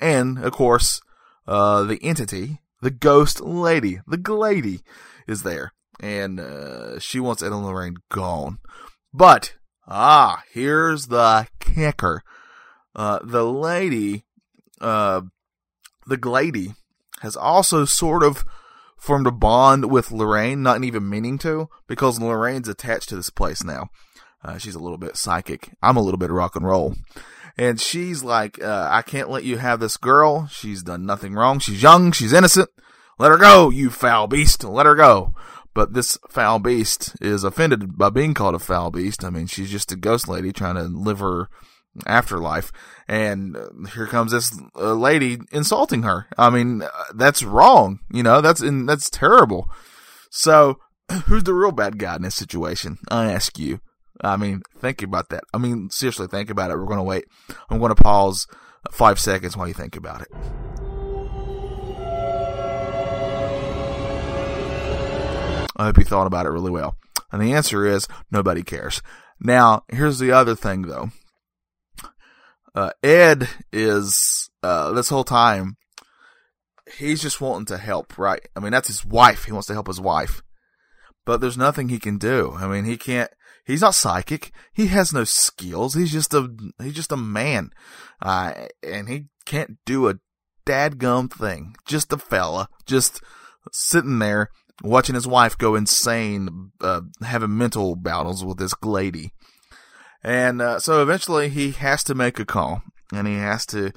and 0.00 0.38
of 0.38 0.52
course, 0.52 1.00
uh, 1.46 1.82
the 1.82 2.02
entity, 2.02 2.60
the 2.80 2.90
ghost 2.90 3.40
lady, 3.40 4.00
the 4.06 4.16
Glady, 4.16 4.80
is 5.26 5.42
there, 5.42 5.72
and 6.00 6.40
uh, 6.40 6.98
she 6.98 7.20
wants 7.20 7.42
Ed 7.42 7.52
and 7.52 7.64
Lorraine 7.64 7.96
gone. 8.10 8.58
But 9.12 9.54
ah, 9.86 10.42
here's 10.52 11.06
the 11.06 11.46
kicker: 11.60 12.22
uh, 12.94 13.20
the 13.22 13.44
lady, 13.44 14.24
uh, 14.80 15.22
the 16.06 16.16
Glady, 16.16 16.74
has 17.20 17.36
also 17.36 17.84
sort 17.84 18.22
of 18.22 18.44
formed 18.96 19.26
a 19.26 19.32
bond 19.32 19.90
with 19.90 20.12
Lorraine, 20.12 20.62
not 20.62 20.84
even 20.84 21.08
meaning 21.08 21.38
to, 21.38 21.68
because 21.88 22.20
Lorraine's 22.20 22.68
attached 22.68 23.08
to 23.08 23.16
this 23.16 23.30
place 23.30 23.64
now. 23.64 23.88
Uh, 24.44 24.58
she's 24.58 24.74
a 24.74 24.80
little 24.80 24.98
bit 24.98 25.16
psychic. 25.16 25.70
I'm 25.82 25.96
a 25.96 26.02
little 26.02 26.18
bit 26.18 26.30
rock 26.30 26.56
and 26.56 26.66
roll. 26.66 26.94
And 27.56 27.80
she's 27.80 28.22
like, 28.22 28.62
uh, 28.62 28.88
I 28.90 29.02
can't 29.02 29.30
let 29.30 29.44
you 29.44 29.58
have 29.58 29.80
this 29.80 29.96
girl. 29.96 30.46
She's 30.48 30.82
done 30.82 31.04
nothing 31.04 31.34
wrong. 31.34 31.58
She's 31.58 31.82
young. 31.82 32.12
She's 32.12 32.32
innocent. 32.32 32.70
Let 33.18 33.30
her 33.30 33.38
go, 33.38 33.70
you 33.70 33.90
foul 33.90 34.26
beast. 34.26 34.64
Let 34.64 34.86
her 34.86 34.94
go. 34.94 35.34
But 35.74 35.94
this 35.94 36.18
foul 36.28 36.58
beast 36.58 37.14
is 37.20 37.44
offended 37.44 37.96
by 37.96 38.10
being 38.10 38.34
called 38.34 38.54
a 38.54 38.58
foul 38.58 38.90
beast. 38.90 39.24
I 39.24 39.30
mean, 39.30 39.46
she's 39.46 39.70
just 39.70 39.92
a 39.92 39.96
ghost 39.96 40.28
lady 40.28 40.52
trying 40.52 40.74
to 40.74 40.82
live 40.82 41.20
her 41.20 41.48
afterlife. 42.06 42.72
And 43.06 43.56
uh, 43.56 43.68
here 43.94 44.06
comes 44.06 44.32
this 44.32 44.58
uh, 44.76 44.94
lady 44.94 45.38
insulting 45.50 46.02
her. 46.02 46.26
I 46.36 46.50
mean, 46.50 46.82
uh, 46.82 46.88
that's 47.14 47.42
wrong. 47.42 48.00
You 48.10 48.22
know, 48.22 48.40
that's, 48.40 48.60
in, 48.60 48.86
that's 48.86 49.08
terrible. 49.08 49.68
So 50.30 50.78
who's 51.26 51.44
the 51.44 51.54
real 51.54 51.72
bad 51.72 51.98
guy 51.98 52.16
in 52.16 52.22
this 52.22 52.34
situation? 52.34 52.98
I 53.10 53.30
ask 53.30 53.58
you. 53.58 53.80
I 54.22 54.36
mean, 54.36 54.62
think 54.78 55.02
about 55.02 55.30
that. 55.30 55.44
I 55.52 55.58
mean, 55.58 55.90
seriously, 55.90 56.28
think 56.28 56.50
about 56.50 56.70
it. 56.70 56.76
We're 56.76 56.86
going 56.86 56.98
to 56.98 57.02
wait. 57.02 57.24
I'm 57.68 57.78
going 57.78 57.94
to 57.94 58.02
pause 58.02 58.46
five 58.90 59.18
seconds 59.18 59.56
while 59.56 59.68
you 59.68 59.74
think 59.74 59.96
about 59.96 60.22
it. 60.22 60.28
I 65.76 65.86
hope 65.86 65.98
you 65.98 66.04
thought 66.04 66.26
about 66.26 66.46
it 66.46 66.50
really 66.50 66.70
well. 66.70 66.96
And 67.32 67.42
the 67.42 67.52
answer 67.54 67.86
is 67.86 68.06
nobody 68.30 68.62
cares. 68.62 69.02
Now, 69.40 69.84
here's 69.88 70.18
the 70.18 70.30
other 70.30 70.54
thing 70.54 70.82
though. 70.82 71.10
Uh, 72.74 72.90
Ed 73.02 73.48
is, 73.72 74.50
uh, 74.62 74.92
this 74.92 75.08
whole 75.08 75.24
time, 75.24 75.76
he's 76.98 77.20
just 77.20 77.40
wanting 77.40 77.66
to 77.66 77.78
help, 77.78 78.16
right? 78.16 78.46
I 78.54 78.60
mean, 78.60 78.72
that's 78.72 78.88
his 78.88 79.04
wife. 79.04 79.44
He 79.44 79.52
wants 79.52 79.66
to 79.66 79.74
help 79.74 79.88
his 79.88 80.00
wife. 80.00 80.42
But 81.24 81.40
there's 81.40 81.58
nothing 81.58 81.88
he 81.88 81.98
can 81.98 82.18
do. 82.18 82.52
I 82.56 82.66
mean, 82.66 82.84
he 82.84 82.96
can't, 82.96 83.30
he's 83.64 83.82
not 83.82 83.94
psychic. 83.94 84.52
He 84.72 84.88
has 84.88 85.12
no 85.12 85.24
skills. 85.24 85.94
He's 85.94 86.12
just 86.12 86.34
a, 86.34 86.48
he's 86.82 86.94
just 86.94 87.12
a 87.12 87.16
man. 87.16 87.70
Uh, 88.20 88.52
and 88.82 89.08
he 89.08 89.26
can't 89.44 89.78
do 89.84 90.08
a 90.08 90.18
dadgum 90.66 91.32
thing. 91.32 91.74
Just 91.86 92.12
a 92.12 92.18
fella. 92.18 92.68
Just 92.86 93.22
sitting 93.70 94.18
there 94.18 94.50
watching 94.82 95.14
his 95.14 95.26
wife 95.26 95.56
go 95.58 95.74
insane, 95.74 96.72
uh, 96.80 97.02
having 97.22 97.56
mental 97.56 97.96
battles 97.96 98.44
with 98.44 98.58
this 98.58 98.74
lady. 98.82 99.32
And 100.22 100.62
uh, 100.62 100.78
so 100.78 101.02
eventually 101.02 101.48
he 101.48 101.72
has 101.72 102.04
to 102.04 102.14
make 102.14 102.38
a 102.38 102.44
call 102.44 102.82
and 103.12 103.26
he 103.26 103.34
has 103.34 103.66
to 103.66 103.92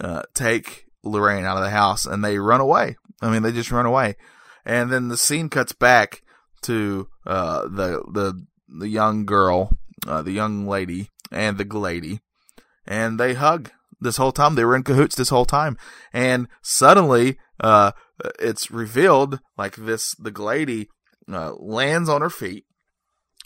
uh, 0.00 0.22
take 0.34 0.86
Lorraine 1.02 1.44
out 1.44 1.56
of 1.56 1.64
the 1.64 1.70
house 1.70 2.06
and 2.06 2.24
they 2.24 2.38
run 2.38 2.60
away. 2.60 2.96
I 3.20 3.30
mean, 3.30 3.42
they 3.42 3.52
just 3.52 3.70
run 3.70 3.86
away. 3.86 4.16
And 4.64 4.92
then 4.92 5.08
the 5.08 5.16
scene 5.16 5.48
cuts 5.48 5.72
back 5.72 6.22
to 6.62 7.08
uh, 7.26 7.62
the 7.62 8.02
the 8.12 8.46
the 8.78 8.88
young 8.88 9.24
girl, 9.24 9.76
uh, 10.06 10.22
the 10.22 10.32
young 10.32 10.66
lady, 10.66 11.08
and 11.30 11.58
the 11.58 11.78
lady, 11.78 12.20
and 12.86 13.18
they 13.18 13.34
hug 13.34 13.70
this 14.00 14.16
whole 14.16 14.32
time. 14.32 14.54
They 14.54 14.64
were 14.64 14.76
in 14.76 14.82
cahoots 14.82 15.14
this 15.14 15.28
whole 15.28 15.44
time, 15.44 15.76
and 16.12 16.48
suddenly, 16.62 17.38
uh, 17.60 17.92
it's 18.38 18.70
revealed 18.70 19.40
like 19.56 19.76
this: 19.76 20.14
the 20.18 20.30
lady 20.30 20.88
uh, 21.30 21.54
lands 21.54 22.08
on 22.08 22.20
her 22.20 22.30
feet 22.30 22.64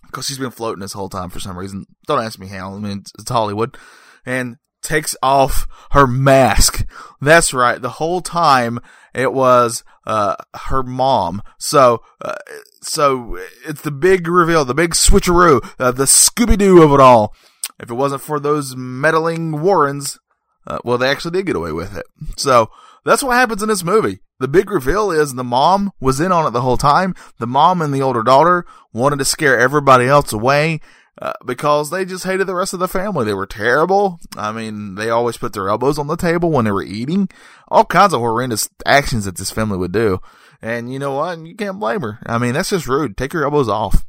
because 0.06 0.26
she's 0.26 0.38
been 0.38 0.50
floating 0.50 0.80
this 0.80 0.92
whole 0.92 1.09
time 1.09 1.30
for 1.30 1.40
some 1.40 1.59
reason. 1.59 1.87
Don't 2.06 2.23
ask 2.23 2.38
me 2.38 2.48
how. 2.48 2.74
I 2.74 2.79
mean, 2.79 2.98
it's, 2.98 3.12
it's 3.18 3.31
Hollywood, 3.31 3.77
and 4.24 4.57
takes 4.87 5.16
off 5.22 5.66
her 5.90 6.07
mask. 6.07 6.87
That's 7.20 7.53
right. 7.53 7.81
The 7.81 7.90
whole 7.90 8.20
time 8.20 8.81
it 9.14 9.33
was 9.33 9.85
uh, 10.07 10.37
her 10.55 10.83
mom. 10.83 11.42
So, 11.59 12.03
uh, 12.22 12.37
so 12.83 13.38
it's 13.66 13.83
the 13.83 13.90
big 13.90 14.29
reveal, 14.29 14.64
the 14.64 14.75
big 14.75 14.92
switcheroo, 14.92 15.66
uh, 15.79 15.90
the 15.90 16.05
Scooby 16.05 16.57
Doo 16.57 16.83
of 16.83 16.92
it 16.92 17.01
all. 17.01 17.35
If 17.81 17.90
it 17.90 17.94
wasn't 17.94 18.22
for 18.22 18.40
those 18.40 18.77
meddling 18.77 19.61
Warrens, 19.61 20.18
uh, 20.66 20.79
well, 20.85 20.99
they 20.99 21.11
actually 21.11 21.33
did 21.33 21.46
get 21.46 21.57
away 21.57 21.72
with 21.72 21.96
it. 21.96 22.07
So 22.37 22.70
that's 23.05 23.22
what 23.22 23.35
happens 23.35 23.62
in 23.62 23.68
this 23.68 23.85
movie. 23.85 24.20
The 24.38 24.49
big 24.49 24.70
reveal 24.70 25.11
is 25.11 25.35
the 25.35 25.44
mom 25.44 25.92
was 26.01 26.20
in 26.20 26.33
on 26.33 26.46
it 26.46 26.51
the 26.51 26.61
whole 26.61 26.77
time. 26.77 27.14
The 27.38 27.46
mom 27.46 27.81
and 27.81 27.94
the 27.94 28.03
older 28.03 28.22
daughter 28.22 28.66
wanted 28.92 29.18
to 29.18 29.25
scare 29.25 29.59
everybody 29.59 30.07
else 30.07 30.33
away. 30.33 30.81
Uh, 31.20 31.33
because 31.46 31.88
they 31.88 32.05
just 32.05 32.24
hated 32.24 32.46
the 32.46 32.55
rest 32.55 32.74
of 32.74 32.79
the 32.79 32.87
family. 32.87 33.24
They 33.24 33.33
were 33.33 33.46
terrible. 33.46 34.18
I 34.37 34.52
mean, 34.52 34.96
they 34.96 35.09
always 35.09 35.38
put 35.38 35.55
their 35.55 35.68
elbows 35.68 35.98
on 35.98 36.09
the 36.09 36.16
table 36.16 36.50
when 36.50 36.66
they 36.66 36.70
were 36.70 36.83
eating. 36.83 37.31
All 37.68 37.87
kinds 37.87 38.12
of 38.12 38.20
horrendous 38.20 38.68
actions 38.85 39.24
that 39.24 39.38
this 39.38 39.50
family 39.50 39.79
would 39.79 39.92
do. 39.92 40.20
And 40.61 40.92
you 40.92 40.98
know 40.98 41.14
what? 41.14 41.38
You 41.38 41.55
can't 41.55 41.81
blame 41.81 42.02
her. 42.02 42.18
I 42.26 42.37
mean, 42.37 42.52
that's 42.52 42.70
just 42.70 42.87
rude. 42.87 43.16
Take 43.16 43.33
your 43.33 43.44
elbows 43.44 43.68
off. 43.68 44.05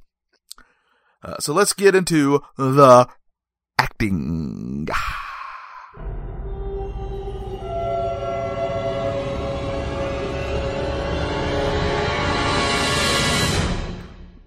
Uh, 1.23 1.37
so 1.39 1.53
let's 1.53 1.73
get 1.73 1.95
into 1.95 2.41
the 2.57 3.07
acting. 3.79 4.87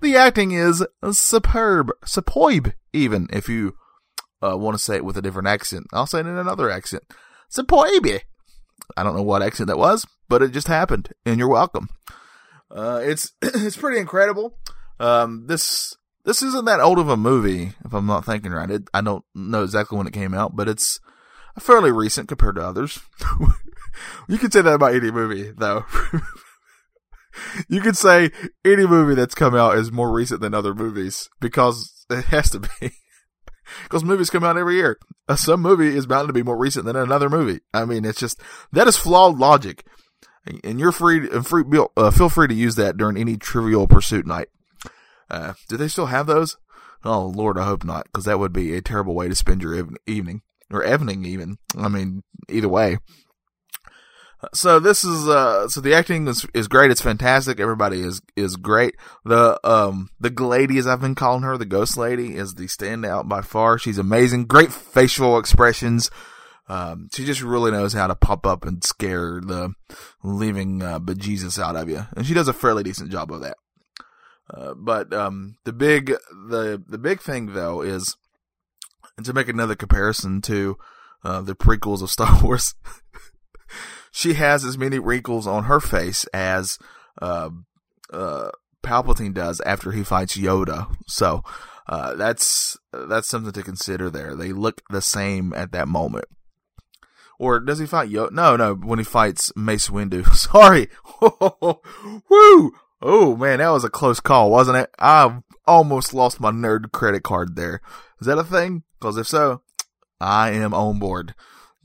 The 0.01 0.17
acting 0.17 0.53
is 0.53 0.85
superb, 1.13 1.91
superb, 2.07 2.73
even 2.93 3.29
if 3.33 3.49
you 3.49 3.77
uh, 4.43 4.57
want 4.57 4.77
to 4.77 4.83
say 4.83 4.97
it 4.97 5.05
with 5.05 5.19
a 5.19 5.23
different 5.23 5.49
accent. 5.49 5.89
I'll 5.93 6.07
say 6.07 6.21
it 6.21 6.27
in 6.27 6.39
another 6.39 6.71
accent. 6.71 7.05
Superb. 7.49 8.07
I 8.97 9.03
don't 9.03 9.15
know 9.15 9.23
what 9.23 9.43
accent 9.43 9.67
that 9.69 9.79
was, 9.79 10.07
but 10.29 10.43
it 10.43 10.53
just 10.53 10.69
happened, 10.69 11.11
and 11.27 11.39
you're 11.39 11.49
welcome. 11.49 11.89
Uh, 12.71 13.01
it's 13.03 13.33
it's 13.43 13.77
pretty 13.77 13.99
incredible. 13.99 14.57
Um, 14.99 15.47
this 15.47 15.97
this 16.25 16.43
isn't 16.43 16.65
that 16.65 16.81
old 16.81 16.99
of 16.99 17.09
a 17.09 17.17
movie, 17.17 17.73
if 17.85 17.93
I'm 17.93 18.07
not 18.07 18.25
thinking 18.25 18.53
right. 18.53 18.71
It, 18.71 18.89
I 18.95 19.03
don't 19.03 19.25
know 19.35 19.65
exactly 19.65 19.99
when 19.99 20.07
it 20.07 20.13
came 20.13 20.33
out, 20.33 20.57
but 20.57 20.69
it's 20.69 20.99
fairly 21.59 21.93
recent 21.93 22.29
compared 22.29 22.57
to 22.57 22.63
others. 22.67 23.01
you 24.29 24.39
could 24.39 24.53
say 24.53 24.63
that 24.63 24.75
about 24.75 24.95
any 24.95 25.11
movie, 25.11 25.53
though. 25.57 25.85
you 27.69 27.81
could 27.81 27.97
say 27.97 28.31
any 28.65 28.87
movie 28.87 29.15
that's 29.15 29.35
come 29.35 29.55
out 29.55 29.77
is 29.77 29.93
more 29.93 30.11
recent 30.11 30.41
than 30.41 30.55
other 30.55 30.75
movies 30.75 31.29
because 31.41 32.07
it 32.11 32.27
has 32.27 32.51
to 32.51 32.61
be. 32.61 32.93
Because 33.85 34.03
movies 34.03 34.31
come 34.31 34.43
out 34.43 34.57
every 34.57 34.75
year. 34.75 34.99
Some 35.37 35.63
movie 35.63 35.97
is 35.97 36.05
bound 36.05 36.27
to 36.29 36.33
be 36.33 36.43
more 36.43 36.57
recent 36.57 36.87
than 36.87 36.97
another 36.97 37.31
movie. 37.31 37.61
I 37.73 37.85
mean, 37.85 38.05
it's 38.05 38.19
just 38.19 38.41
that 38.73 38.89
is 38.89 38.97
flawed 38.97 39.39
logic, 39.39 39.87
and 40.65 40.81
you're 40.81 40.91
free, 40.91 41.31
uh, 41.31 41.43
free 41.43 41.63
uh, 41.97 42.11
feel 42.11 42.29
free 42.29 42.49
to 42.49 42.55
use 42.55 42.75
that 42.75 42.97
during 42.97 43.17
any 43.17 43.37
Trivial 43.37 43.87
Pursuit 43.87 44.27
night. 44.27 44.49
Uh, 45.31 45.53
do 45.69 45.77
they 45.77 45.87
still 45.87 46.07
have 46.07 46.27
those? 46.27 46.57
Oh 47.05 47.27
Lord, 47.27 47.59
I 47.59 47.65
hope 47.65 47.85
not, 47.85 48.07
because 48.07 48.25
that 48.25 48.41
would 48.41 48.53
be 48.53 48.75
a 48.75 48.83
terrible 48.83 49.15
way 49.15 49.29
to 49.29 49.37
spend 49.37 49.63
your 49.63 49.89
evening 50.07 50.43
or 50.73 50.85
evening. 50.85 51.25
Even 51.25 51.59
I 51.79 51.89
mean, 51.89 52.23
either 52.49 52.69
way. 52.69 52.99
So 54.55 54.81
this 54.81 55.05
is 55.05 55.29
uh 55.29 55.69
so 55.69 55.81
the 55.81 55.95
acting 55.95 56.27
is 56.27 56.47
is 56.55 56.67
great. 56.67 56.91
It's 56.91 57.03
fantastic. 57.03 57.61
Everybody 57.61 58.01
is 58.01 58.23
is 58.37 58.57
great. 58.57 58.97
The 59.25 59.61
um 59.69 60.09
the 60.19 60.31
lady 60.31 60.79
as 60.79 60.87
I've 60.87 61.01
been 61.01 61.15
calling 61.15 61.43
her, 61.43 61.59
the 61.59 61.67
ghost 61.67 61.97
lady, 61.97 62.37
is 62.37 62.55
the 62.55 62.65
standout 62.65 63.29
by 63.29 63.43
far. 63.43 63.79
She's 63.79 63.99
amazing. 63.99 64.47
Great 64.47 64.73
facial 64.73 65.39
expressions. 65.39 66.11
Um, 66.69 67.09
she 67.13 67.25
just 67.25 67.43
really 67.43 67.73
knows 67.73 67.93
how 67.93 68.07
to 68.07 68.15
pop 68.15 68.47
up 68.47 68.65
and 68.65 68.83
scare 68.85 69.41
the 69.41 69.75
living 70.23 70.83
uh, 70.83 71.01
bejesus 71.01 71.61
out 71.61 71.75
of 71.75 71.89
you, 71.89 72.07
and 72.17 72.25
she 72.25 72.33
does 72.33 72.47
a 72.47 72.53
fairly 72.53 72.85
decent 72.85 73.11
job 73.11 73.33
of 73.33 73.41
that. 73.41 73.57
Uh, 74.49 74.75
but 74.75 75.13
um, 75.13 75.57
the 75.65 75.73
big 75.73 76.15
the 76.49 76.83
the 76.87 76.99
big 76.99 77.21
thing 77.21 77.55
though 77.55 77.83
is 77.83 78.17
to 79.23 79.33
make 79.33 79.49
another 79.49 79.75
comparison 79.75 80.41
to 80.43 80.79
uh, 81.25 81.41
the 81.41 81.55
prequels 81.55 82.03
of 82.03 82.11
Star 82.11 82.41
Wars. 82.43 82.75
She 84.11 84.35
has 84.35 84.65
as 84.65 84.79
many 84.79 84.99
wrinkles 84.99 85.47
on 85.47 85.65
her 85.65 85.81
face 85.81 86.25
as 86.27 86.79
uh, 87.21 87.51
uh, 88.13 88.51
Palpatine 88.83 89.35
does 89.35 89.61
after 89.63 89.93
he 89.93 90.03
fights 90.03 90.37
Yoda. 90.37 90.95
So 91.07 91.43
uh, 91.89 92.15
that's 92.15 92.77
that's 92.93 93.29
something 93.29 93.53
to 93.53 93.63
consider. 93.63 94.11
There, 94.11 94.35
they 94.35 94.53
look 94.53 94.83
the 94.91 95.03
same 95.03 95.53
at 95.53 95.73
that 95.73 95.89
moment. 95.89 96.27
Or 97.39 97.59
does 97.59 97.79
he 97.79 97.87
fight 97.87 98.11
Yoda? 98.11 98.33
No, 98.33 98.57
no. 98.57 98.75
When 98.75 98.99
he 98.99 99.05
fights 99.05 99.53
Mace 99.57 99.89
Windu. 99.89 100.27
Sorry. 100.35 100.89
Woo! 102.29 102.73
Oh 103.03 103.37
man, 103.37 103.59
that 103.59 103.71
was 103.71 103.85
a 103.85 103.91
close 103.91 104.21
call, 104.21 104.51
wasn't 104.51 104.77
it? 104.77 104.91
I 104.99 105.41
almost 105.67 106.13
lost 106.13 106.41
my 106.41 106.51
nerd 106.51 106.93
credit 106.93 107.23
card 107.23 107.57
there. 107.57 107.81
Is 108.21 108.27
that 108.27 108.39
a 108.39 108.45
thing? 108.45 108.83
Because 108.99 109.17
if 109.17 109.27
so, 109.27 109.63
I 110.21 110.51
am 110.51 110.75
on 110.75 110.99
board. 110.99 111.35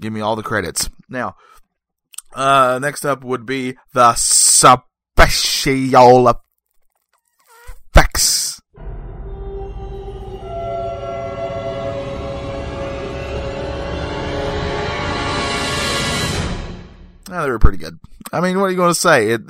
Give 0.02 0.12
me 0.12 0.20
all 0.20 0.36
the 0.36 0.44
credits. 0.44 0.90
Now, 1.08 1.36
Uh, 2.36 2.80
next 2.82 3.06
up 3.06 3.24
would 3.24 3.46
be 3.46 3.78
the 3.94 4.14
special 4.16 4.84
effects. 7.96 8.62
Oh, 17.28 17.42
they 17.42 17.50
were 17.50 17.58
pretty 17.58 17.78
good. 17.78 17.98
I 18.34 18.42
mean, 18.42 18.60
what 18.60 18.66
are 18.66 18.72
you 18.72 18.76
going 18.76 18.94
to 18.94 19.00
say? 19.00 19.30
It, 19.30 19.42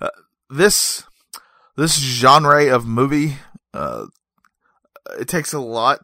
uh, 0.00 0.10
this 0.48 1.02
this 1.76 1.98
genre 1.98 2.72
of 2.72 2.86
movie, 2.86 3.34
uh, 3.74 4.06
it 5.18 5.26
takes 5.26 5.52
a 5.52 5.58
lot 5.58 5.98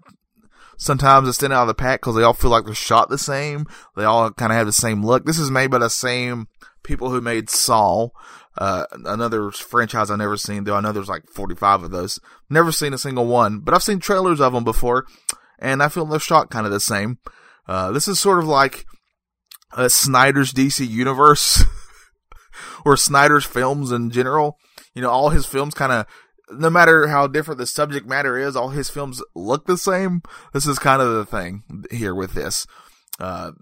sometimes 0.81 1.29
to 1.29 1.33
stand 1.35 1.53
out 1.53 1.63
of 1.63 1.69
the 1.69 1.75
pack 1.75 2.01
because 2.01 2.17
they 2.17 2.23
all 2.23 2.33
feel 2.33 2.51
like 2.51 2.65
they're 2.65 2.75
shot 2.75 3.11
the 3.11 3.19
same. 3.19 3.67
They 3.97 4.05
all 4.05 4.31
kind 4.33 4.51
of 4.51 4.57
have 4.57 4.67
the 4.67 4.73
same 4.73 5.05
look. 5.05 5.27
This 5.27 5.39
is 5.39 5.51
made 5.51 5.71
by 5.71 5.79
the 5.79 5.91
same 5.91 6.49
people 6.83 7.11
who 7.11 7.21
made 7.21 7.51
Saw, 7.51 8.09
uh, 8.57 8.87
another 9.05 9.51
franchise 9.51 10.11
I've 10.11 10.19
never 10.19 10.39
seen, 10.39 10.65
though 10.65 10.75
I 10.75 10.81
know 10.81 10.91
there's 10.91 11.09
like 11.09 11.29
45 11.29 11.85
of 11.85 11.91
those. 11.91 12.19
Never 12.49 12.73
seen 12.73 12.95
a 12.95 12.99
single 12.99 13.27
one, 13.27 13.61
but 13.61 13.75
I've 13.75 13.83
seen 13.83 14.01
trailers 14.01 14.41
of 14.41 14.55
them 14.55 14.65
before, 14.65 15.07
and 15.59 15.83
I 15.83 15.89
feel 15.89 16.07
they're 16.07 16.19
shot 16.19 16.51
kind 16.51 16.65
of 16.65 16.73
the 16.73 16.81
same. 16.81 17.19
Uh, 17.69 17.93
this 17.93 18.09
is 18.09 18.19
sort 18.19 18.39
of 18.39 18.47
like 18.47 18.87
uh, 19.77 19.89
Snyder's 19.89 20.53
DC 20.53 20.89
universe 20.89 21.63
or 22.85 22.97
Snyder's 22.97 23.45
films 23.45 23.93
in 23.93 24.11
general. 24.11 24.57
You 24.95 25.03
know, 25.03 25.11
all 25.11 25.29
his 25.29 25.47
films 25.47 25.75
kind 25.75 25.93
of, 25.93 26.07
no 26.51 26.71
matter 26.71 27.09
how 27.09 27.27
different 27.27 27.59
the 27.59 27.67
subject 27.67 28.07
matter 28.07 28.37
is, 28.37 28.57
all 28.57 28.71
his 28.71 28.91
films 28.91 29.23
look 29.35 29.67
the 29.67 29.79
same. 29.79 30.23
This 30.53 30.67
is 30.67 30.79
kind 30.79 31.03
of 31.03 31.15
the 31.15 31.27
thing 31.27 31.63
here 31.91 32.15
with 32.15 32.35
this. 32.35 32.67
Uh, 33.19 33.53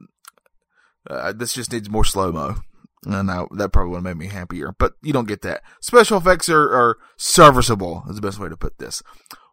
uh, 1.09 1.33
this 1.33 1.53
just 1.53 1.72
needs 1.72 1.90
more 1.90 2.05
slow 2.05 2.33
mo. 2.33 2.57
And 3.05 3.31
I, 3.31 3.44
that 3.53 3.72
probably 3.72 3.90
would 3.90 3.98
have 3.98 4.05
made 4.05 4.16
me 4.16 4.27
happier, 4.27 4.74
but 4.79 4.94
you 5.03 5.12
don't 5.12 5.29
get 5.29 5.42
that. 5.42 5.62
Special 5.81 6.18
effects 6.18 6.48
are, 6.48 6.68
are 6.74 6.98
serviceable, 7.16 8.03
is 8.09 8.16
the 8.16 8.22
best 8.22 8.40
way 8.40 8.48
to 8.48 8.57
put 8.57 8.79
this. 8.79 9.03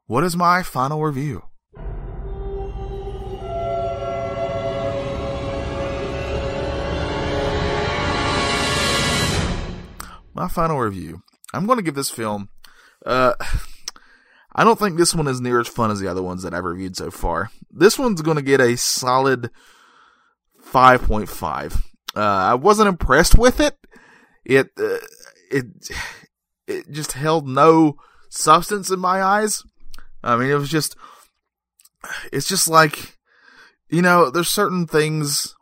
What 0.08 0.24
is 0.24 0.36
my 0.36 0.64
final 0.64 1.02
review? 1.04 1.44
my 10.36 10.48
final 10.50 10.80
review. 10.80 11.24
I'm 11.54 11.66
going 11.66 11.78
to 11.78 11.84
give 11.84 11.96
this 11.96 12.10
film. 12.10 12.50
Uh, 13.06 13.34
I 14.56 14.64
don't 14.64 14.80
think 14.80 14.98
this 14.98 15.14
one 15.14 15.28
is 15.28 15.42
near 15.42 15.60
as 15.60 15.68
fun 15.68 15.92
as 15.92 16.00
the 16.00 16.08
other 16.08 16.24
ones 16.24 16.44
that 16.44 16.54
I've 16.54 16.64
reviewed 16.64 16.96
so 16.96 17.12
far. 17.12 17.52
This 17.70 18.00
one's 18.00 18.22
going 18.22 18.38
to 18.38 18.44
get 18.44 18.62
a 18.62 18.78
solid 18.78 19.52
5.5. 20.66 21.84
Uh, 22.16 22.20
I 22.20 22.56
wasn't 22.56 22.90
impressed 22.90 23.38
with 23.38 23.60
it. 23.60 23.78
It, 24.46 24.72
uh, 24.80 24.98
it, 25.52 25.66
it 26.68 26.92
just 26.92 27.14
held 27.14 27.48
no 27.48 27.98
substance 28.30 28.90
in 28.90 29.00
my 29.00 29.22
eyes. 29.22 29.64
I 30.24 30.38
mean, 30.38 30.50
it 30.50 30.56
was 30.56 30.70
just, 30.70 30.96
it's 32.32 32.48
just 32.48 32.68
like, 32.68 33.18
you 33.90 34.02
know, 34.02 34.30
there's 34.30 34.50
certain 34.50 34.88
things 34.88 35.56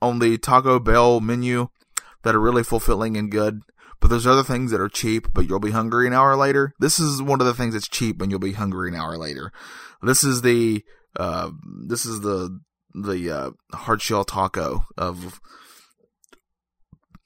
on 0.00 0.18
the 0.18 0.38
Taco 0.38 0.78
Bell 0.78 1.20
menu 1.20 1.68
that 2.22 2.34
are 2.34 2.40
really 2.40 2.64
fulfilling 2.64 3.16
and 3.16 3.30
good. 3.30 3.62
But 4.00 4.08
there's 4.08 4.26
other 4.26 4.44
things 4.44 4.70
that 4.70 4.80
are 4.80 4.88
cheap, 4.88 5.28
but 5.32 5.48
you'll 5.48 5.60
be 5.60 5.72
hungry 5.72 6.06
an 6.06 6.12
hour 6.12 6.36
later. 6.36 6.72
This 6.78 7.00
is 7.00 7.20
one 7.20 7.40
of 7.40 7.46
the 7.46 7.54
things 7.54 7.74
that's 7.74 7.88
cheap 7.88 8.22
and 8.22 8.30
you'll 8.30 8.40
be 8.40 8.52
hungry 8.52 8.88
an 8.88 8.94
hour 8.94 9.16
later. 9.16 9.52
This 10.02 10.22
is 10.22 10.42
the, 10.42 10.84
uh, 11.16 11.50
this 11.86 12.06
is 12.06 12.20
the, 12.20 12.60
the, 12.94 13.30
uh, 13.30 13.50
hard 13.76 14.00
shell 14.00 14.24
taco 14.24 14.84
of, 14.96 15.40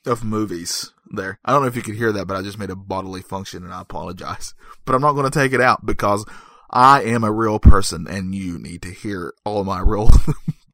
of 0.07 0.25
movies 0.25 0.93
there. 1.11 1.39
I 1.45 1.53
don't 1.53 1.63
know 1.63 1.69
if 1.69 1.77
you 1.77 1.83
could 1.83 1.97
hear 1.97 2.13
that, 2.13 2.27
but 2.27 2.37
I 2.37 2.43
just 2.43 2.59
made 2.59 2.71
a 2.71 2.77
bodily 2.77 3.23
function 3.23 3.65
and 3.65 3.73
I 3.73 3.83
apologize. 3.83 4.55
But 4.85 4.95
I'm 4.95 5.03
not 5.03 5.13
going 5.13 5.31
to 5.31 5.39
take 5.39 5.53
it 5.53 5.61
out 5.61 5.85
because 5.85 6.25
I 6.71 7.03
am 7.03 7.23
a 7.23 7.33
real 7.33 7.59
person 7.59 8.07
and 8.09 8.35
you 8.35 8.59
need 8.59 8.83
to 8.83 8.91
hear 8.91 9.35
all 9.45 9.63
my 9.65 9.81
real 9.81 10.11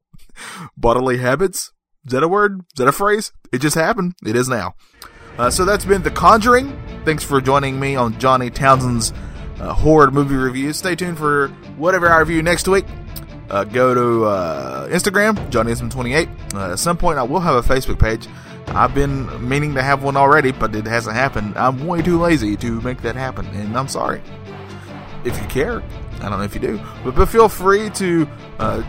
bodily 0.76 1.18
habits. 1.18 1.72
Is 2.06 2.12
that 2.12 2.22
a 2.22 2.28
word? 2.28 2.60
Is 2.60 2.78
that 2.78 2.88
a 2.88 2.92
phrase? 2.92 3.32
It 3.52 3.58
just 3.58 3.74
happened. 3.74 4.14
It 4.24 4.36
is 4.36 4.48
now. 4.48 4.74
Uh, 5.38 5.48
so 5.48 5.64
that's 5.64 5.84
been 5.84 6.02
The 6.02 6.10
Conjuring. 6.10 6.76
Thanks 7.04 7.22
for 7.22 7.40
joining 7.40 7.78
me 7.78 7.94
on 7.94 8.18
Johnny 8.18 8.50
Townsend's 8.50 9.12
uh, 9.60 9.72
horror 9.72 10.10
movie 10.10 10.34
reviews. 10.34 10.76
Stay 10.76 10.96
tuned 10.96 11.16
for 11.16 11.48
whatever 11.76 12.08
I 12.08 12.18
review 12.18 12.42
next 12.42 12.66
week. 12.66 12.84
Uh, 13.48 13.62
go 13.62 13.94
to 13.94 14.24
uh, 14.24 14.88
Instagram, 14.88 15.36
JohnnyIsm28. 15.50 16.54
Uh, 16.54 16.72
at 16.72 16.78
some 16.80 16.96
point, 16.96 17.18
I 17.18 17.22
will 17.22 17.38
have 17.40 17.54
a 17.54 17.66
Facebook 17.66 18.00
page. 18.00 18.26
I've 18.66 18.94
been 18.94 19.48
meaning 19.48 19.74
to 19.74 19.82
have 19.82 20.02
one 20.02 20.16
already, 20.16 20.50
but 20.50 20.74
it 20.74 20.86
hasn't 20.86 21.14
happened. 21.14 21.56
I'm 21.56 21.86
way 21.86 22.02
too 22.02 22.20
lazy 22.20 22.56
to 22.56 22.80
make 22.80 23.00
that 23.02 23.14
happen, 23.14 23.46
and 23.46 23.78
I'm 23.78 23.88
sorry. 23.88 24.20
If 25.24 25.40
you 25.40 25.46
care, 25.46 25.82
I 26.20 26.28
don't 26.28 26.38
know 26.38 26.42
if 26.42 26.54
you 26.54 26.60
do, 26.60 26.80
but, 27.04 27.14
but 27.14 27.28
feel 27.28 27.48
free 27.48 27.90
to 27.90 28.28
uh, 28.58 28.82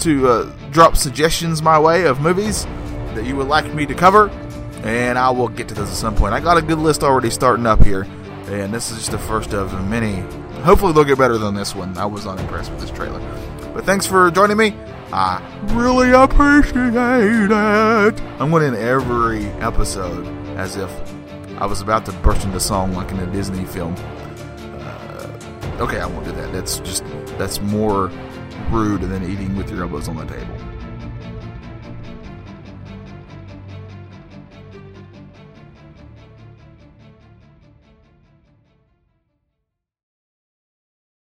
to 0.00 0.28
uh, 0.28 0.52
drop 0.70 0.96
suggestions 0.96 1.62
my 1.62 1.78
way 1.78 2.06
of 2.06 2.20
movies 2.20 2.64
that 3.14 3.24
you 3.24 3.36
would 3.36 3.46
like 3.46 3.72
me 3.72 3.86
to 3.86 3.94
cover 3.94 4.28
and 4.82 5.18
I 5.18 5.30
will 5.30 5.48
get 5.48 5.68
to 5.68 5.74
those 5.74 5.88
at 5.88 5.96
some 5.96 6.14
point. 6.14 6.34
I 6.34 6.40
got 6.40 6.56
a 6.56 6.62
good 6.62 6.78
list 6.78 7.02
already 7.02 7.30
starting 7.30 7.66
up 7.66 7.82
here, 7.82 8.02
and 8.46 8.72
this 8.72 8.90
is 8.90 8.98
just 8.98 9.10
the 9.10 9.18
first 9.18 9.54
of 9.54 9.72
many. 9.88 10.20
Hopefully, 10.62 10.92
they'll 10.92 11.04
get 11.04 11.18
better 11.18 11.38
than 11.38 11.54
this 11.54 11.74
one. 11.74 11.96
I 11.98 12.06
was 12.06 12.26
unimpressed 12.26 12.70
with 12.70 12.80
this 12.80 12.90
trailer. 12.90 13.20
But 13.74 13.84
thanks 13.84 14.06
for 14.06 14.30
joining 14.30 14.56
me. 14.56 14.74
I 15.12 15.42
really 15.74 16.12
appreciate 16.12 17.50
it. 17.50 18.20
I'm 18.40 18.50
going 18.50 18.64
in 18.64 18.74
every 18.74 19.46
episode 19.60 20.26
as 20.56 20.76
if 20.76 20.90
I 21.58 21.66
was 21.66 21.80
about 21.80 22.06
to 22.06 22.12
burst 22.12 22.44
into 22.44 22.60
song 22.60 22.92
like 22.92 23.10
in 23.10 23.18
a 23.18 23.26
Disney 23.26 23.64
film. 23.64 23.94
Uh, 24.78 25.38
okay, 25.80 26.00
I 26.00 26.06
won't 26.06 26.24
do 26.24 26.32
that. 26.32 26.52
That's 26.52 26.80
just 26.80 27.04
that's 27.38 27.60
more 27.60 28.10
rude 28.70 29.02
than 29.02 29.22
eating 29.30 29.56
with 29.56 29.70
your 29.70 29.82
elbows 29.82 30.08
on 30.08 30.16
the 30.16 30.24
table. 30.26 30.54